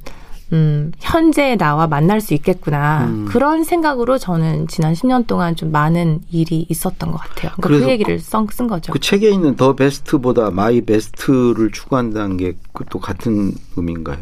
음, 0.51 0.91
현재의 0.99 1.57
나와 1.57 1.87
만날 1.87 2.21
수 2.21 2.33
있겠구나. 2.33 3.05
음. 3.05 3.25
그런 3.25 3.63
생각으로 3.63 4.17
저는 4.17 4.67
지난 4.67 4.93
10년 4.93 5.27
동안 5.27 5.55
좀 5.55 5.71
많은 5.71 6.21
일이 6.31 6.65
있었던 6.69 7.11
것 7.11 7.17
같아요. 7.17 7.51
그러니까 7.61 7.85
그 7.85 7.91
얘기를 7.91 8.19
써, 8.19 8.45
쓴 8.51 8.67
거죠. 8.67 8.91
그 8.91 8.99
책에 8.99 9.29
있는 9.29 9.55
the 9.55 9.73
best보다 9.73 10.49
my 10.51 10.81
best를 10.81 11.71
추구한다는 11.71 12.37
게 12.37 12.53
그것도 12.73 12.99
같은 12.99 13.53
의미인가요? 13.77 14.17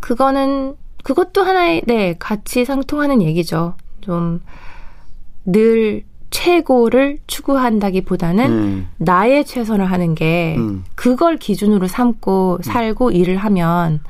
그거는 0.00 0.76
그것도 1.02 1.42
하나의 1.42 1.82
네 1.86 2.14
같이 2.18 2.64
상통하는 2.64 3.22
얘기죠. 3.22 3.74
좀 4.00 4.40
늘 5.44 6.02
최고를 6.30 7.18
추구한다기보다는 7.26 8.76
네. 8.76 8.86
나의 8.98 9.44
최선을 9.44 9.86
하는 9.86 10.14
게 10.14 10.56
음. 10.58 10.84
그걸 10.94 11.36
기준으로 11.36 11.86
삼고 11.86 12.60
살고 12.62 13.12
일을 13.12 13.36
하면 13.36 14.00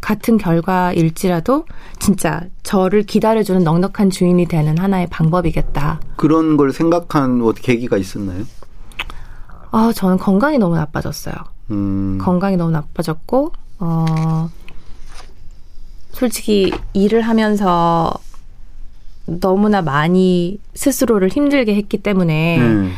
같은 0.00 0.38
결과일지라도 0.38 1.64
진짜 1.98 2.42
저를 2.62 3.02
기다려주는 3.02 3.62
넉넉한 3.64 4.10
주인이 4.10 4.46
되는 4.46 4.78
하나의 4.78 5.06
방법이겠다. 5.08 6.00
그런 6.16 6.56
걸 6.56 6.72
생각한 6.72 7.38
뭐 7.38 7.52
계기가 7.52 7.96
있었나요? 7.96 8.44
아, 9.70 9.92
저는 9.94 10.18
건강이 10.18 10.58
너무 10.58 10.76
나빠졌어요. 10.76 11.34
음, 11.70 12.18
건강이 12.20 12.56
너무 12.56 12.70
나빠졌고, 12.70 13.52
어, 13.80 14.50
솔직히 16.12 16.72
일을 16.94 17.20
하면서 17.22 18.12
너무나 19.26 19.82
많이 19.82 20.58
스스로를 20.74 21.28
힘들게 21.28 21.74
했기 21.74 21.98
때문에, 21.98 22.58
네. 22.58 22.90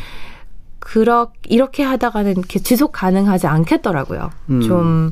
그렇, 0.79 1.31
이렇게 1.47 1.83
하다가는 1.83 2.31
이렇게 2.31 2.59
지속 2.59 2.93
가능하지 2.93 3.47
않겠더라고요. 3.47 4.31
음. 4.49 4.61
좀, 4.61 5.11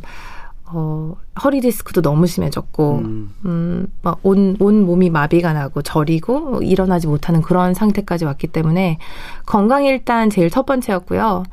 어, 0.71 1.15
허리 1.43 1.61
디스크도 1.61 2.01
너무 2.01 2.27
심해졌고, 2.27 2.97
음, 2.99 3.33
음, 3.45 3.87
막 4.03 4.19
온, 4.23 4.55
온 4.59 4.85
몸이 4.85 5.09
마비가 5.09 5.51
나고 5.53 5.81
저리고 5.81 6.61
일어나지 6.61 7.07
못하는 7.07 7.41
그런 7.41 7.73
상태까지 7.73 8.25
왔기 8.25 8.47
때문에 8.47 8.99
건강이 9.45 9.87
일단 9.87 10.29
제일 10.29 10.49
첫 10.49 10.65
번째였고요. 10.65 11.43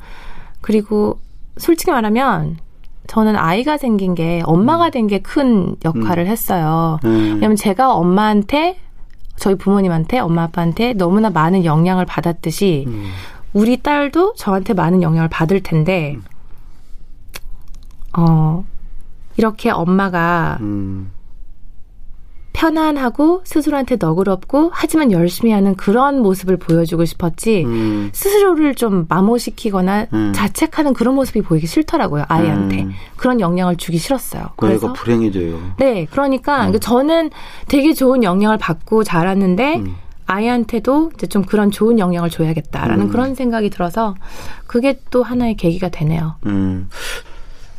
그리고 0.61 1.19
솔직히 1.57 1.91
말하면 1.91 2.57
저는 3.07 3.35
아이가 3.37 3.77
생긴 3.77 4.13
게 4.15 4.41
엄마가 4.45 4.89
된 4.91 5.07
게 5.07 5.19
큰 5.19 5.75
역할을 5.83 6.27
했어요. 6.27 6.99
네. 7.03 7.09
왜냐면 7.09 7.55
제가 7.55 7.93
엄마한테 7.93 8.77
저희 9.37 9.55
부모님한테 9.55 10.19
엄마 10.19 10.43
아빠한테 10.43 10.93
너무나 10.93 11.29
많은 11.29 11.63
영향을 11.63 12.05
받았듯이 12.05 12.83
음. 12.87 13.05
우리 13.53 13.77
딸도 13.81 14.33
저한테 14.35 14.73
많은 14.73 15.01
영향을 15.01 15.29
받을 15.29 15.61
텐데 15.63 16.15
음. 16.17 16.23
어 18.17 18.65
이렇게 19.37 19.69
엄마가 19.69 20.57
음. 20.61 21.11
편안하고 22.57 23.41
스스로한테 23.43 23.97
너그럽고 23.97 24.71
하지만 24.73 25.11
열심히 25.11 25.51
하는 25.51 25.75
그런 25.75 26.23
모습을 26.23 26.57
보여주고 26.57 27.05
싶었지 27.05 27.63
음. 27.65 28.09
스스로를 28.13 28.73
좀 28.73 29.05
마모시키거나 29.07 30.07
음. 30.11 30.31
자책하는 30.33 30.93
그런 30.93 31.13
모습이 31.13 31.43
보이기 31.43 31.67
싫더라고요 31.67 32.25
아이한테 32.27 32.83
음. 32.83 32.93
그런 33.15 33.39
영향을 33.39 33.77
주기 33.77 33.99
싫었어요. 33.99 34.49
그래서 34.55 34.91
불행해져요. 34.93 35.75
네 35.77 36.07
그러니까 36.09 36.71
저는 36.79 37.29
되게 37.67 37.93
좋은 37.93 38.23
영향을 38.23 38.57
받고 38.57 39.03
자랐는데 39.03 39.75
음. 39.77 39.95
아이한테도 40.25 41.11
이제 41.13 41.27
좀 41.27 41.43
그런 41.43 41.69
좋은 41.69 41.99
영향을 41.99 42.31
줘야겠다라는 42.31 43.05
음. 43.05 43.09
그런 43.09 43.35
생각이 43.35 43.69
들어서 43.69 44.15
그게 44.65 44.99
또 45.11 45.21
하나의 45.21 45.55
계기가 45.55 45.89
되네요. 45.89 46.35
음. 46.47 46.89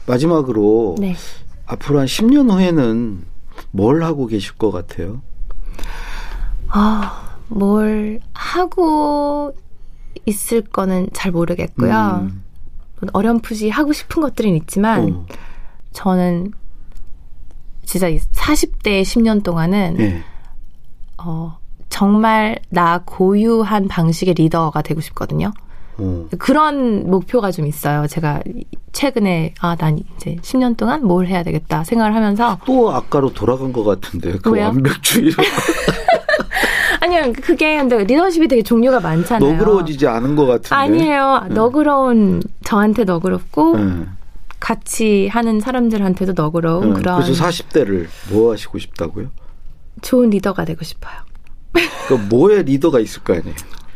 마지막으로 0.06 0.96
네. 0.98 1.14
앞으로 1.68 2.00
한 2.00 2.07
10년 2.07 2.50
후에는 2.50 3.24
뭘 3.70 4.02
하고 4.02 4.26
계실 4.26 4.54
것 4.54 4.70
같아요? 4.70 5.20
아, 6.68 7.38
뭘 7.48 8.20
하고 8.33 9.54
있을 10.24 10.62
거는 10.62 11.11
잘 11.12 11.31
모르겠고요. 11.31 12.20
음. 12.22 12.44
어렴풋이 13.12 13.70
하고 13.70 13.92
싶은 13.92 14.22
것들은 14.22 14.54
있지만 14.57 15.12
어. 15.12 15.26
저는 15.92 16.52
진짜 17.85 18.09
이 18.09 18.18
40대 18.18 19.02
10년 19.02 19.42
동안은 19.44 19.96
예. 20.00 20.22
어, 21.18 21.59
정말 21.88 22.59
나 22.70 23.02
고유한 23.04 23.88
방식의 23.88 24.35
리더가 24.35 24.83
되고 24.83 25.00
싶거든요. 25.00 25.52
어. 25.98 26.28
그런 26.38 27.11
목표가 27.11 27.50
좀 27.50 27.66
있어요. 27.66 28.06
제가 28.06 28.40
최근에 28.92 29.54
아, 29.61 29.76
난 29.76 29.98
이제 30.16 30.37
10년 30.42 30.76
동안 30.76 31.04
뭘 31.04 31.26
해야 31.26 31.42
되겠다 31.42 31.84
생각을 31.84 32.14
하면서 32.14 32.58
또 32.64 32.90
아까로 32.92 33.32
돌아간 33.32 33.72
것 33.72 33.84
같은데 33.84 34.38
그 34.42 34.50
왜요? 34.50 34.66
완벽주의로 34.66 35.32
아니요. 37.00 37.32
그게 37.42 37.76
근데 37.78 38.04
리더십이 38.04 38.48
되게 38.48 38.62
종류가 38.62 39.00
많잖아요. 39.00 39.52
너그러워지지 39.52 40.06
않은 40.06 40.37
것 40.37 40.46
같은데. 40.46 40.74
아니에요. 40.74 41.46
너그러운 41.50 42.42
저한테 42.64 43.04
너그럽고 43.04 43.78
예. 43.78 44.06
같이 44.61 45.28
하는 45.28 45.61
사람들한테도 45.61 46.32
너그러운 46.34 46.90
예. 46.90 46.92
그런 46.94 47.22
그래서 47.22 47.44
40대를 47.44 48.06
뭐 48.30 48.52
하시고 48.52 48.78
싶다고요? 48.78 49.28
좋은 50.02 50.30
리더가 50.30 50.64
되고 50.64 50.84
싶어요. 50.84 51.14
그 52.08 52.14
뭐의 52.14 52.64
리더가 52.64 53.00
있을 53.00 53.22
거 53.22 53.34
아니에요? 53.34 53.54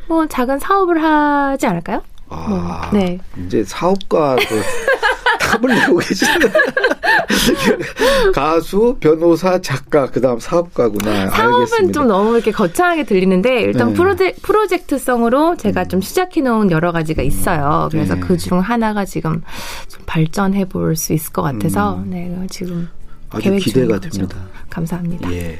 뭐 0.09 0.27
작은 0.27 0.59
사업을 0.59 1.03
하지 1.03 1.67
않을까요? 1.67 2.03
아, 2.29 2.89
뭐, 2.93 3.01
네. 3.01 3.19
이제 3.47 3.63
사업가도 3.65 4.41
탑을 5.41 5.75
내고 5.75 5.99
계시네. 5.99 6.31
가수, 8.35 8.97
변호사, 9.01 9.61
작가, 9.61 10.07
그 10.11 10.21
다음 10.21 10.39
사업가구나. 10.39 11.31
사업은 11.31 11.55
알겠습니다. 11.61 11.93
좀 11.93 12.09
너무 12.09 12.35
이렇게 12.35 12.51
거창하게 12.53 13.05
들리는데 13.05 13.61
일단 13.63 13.89
네. 13.89 13.93
음. 13.93 13.97
프로제, 13.97 14.35
프로젝트성으로 14.43 15.57
제가 15.57 15.85
좀 15.87 16.01
시작해 16.01 16.41
놓은 16.41 16.71
여러 16.71 16.93
가지가 16.93 17.23
있어요. 17.23 17.89
그래서 17.93 18.15
네. 18.15 18.21
그중 18.21 18.61
하나가 18.61 19.05
지금 19.05 19.43
좀 19.89 20.03
발전해 20.07 20.65
볼 20.65 20.97
수 20.97 21.13
있을 21.13 21.33
것 21.33 21.43
같아서 21.43 22.03
네, 22.07 22.35
지금 22.51 22.73
음. 22.75 22.89
아주 23.31 23.51
기대가. 23.57 23.99
됩니다. 23.99 24.37
감사합니다. 24.71 25.33
예. 25.33 25.59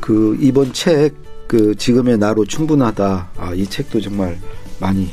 그 0.00 0.36
이번 0.40 0.72
책, 0.72 1.14
그 1.52 1.74
지금의 1.74 2.16
나로 2.16 2.46
충분하다. 2.46 3.28
아, 3.36 3.52
이 3.52 3.66
책도 3.66 4.00
정말 4.00 4.38
많이 4.80 5.10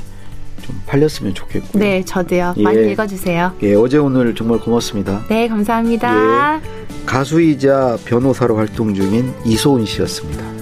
좀 0.62 0.74
팔렸으면 0.86 1.34
좋겠고요. 1.34 1.84
네, 1.84 2.02
저도요. 2.06 2.54
예. 2.56 2.64
많이 2.64 2.92
읽어주세요. 2.94 3.52
예, 3.62 3.76
어제 3.76 3.98
오늘 3.98 4.34
정말 4.34 4.58
고맙습니다. 4.60 5.26
네, 5.28 5.50
감사합니다. 5.50 6.62
가수이자 7.06 7.98
변호사로 8.06 8.56
활동 8.56 8.94
중인 8.94 9.34
이소은 9.46 9.86
씨였습니다. 9.86 10.59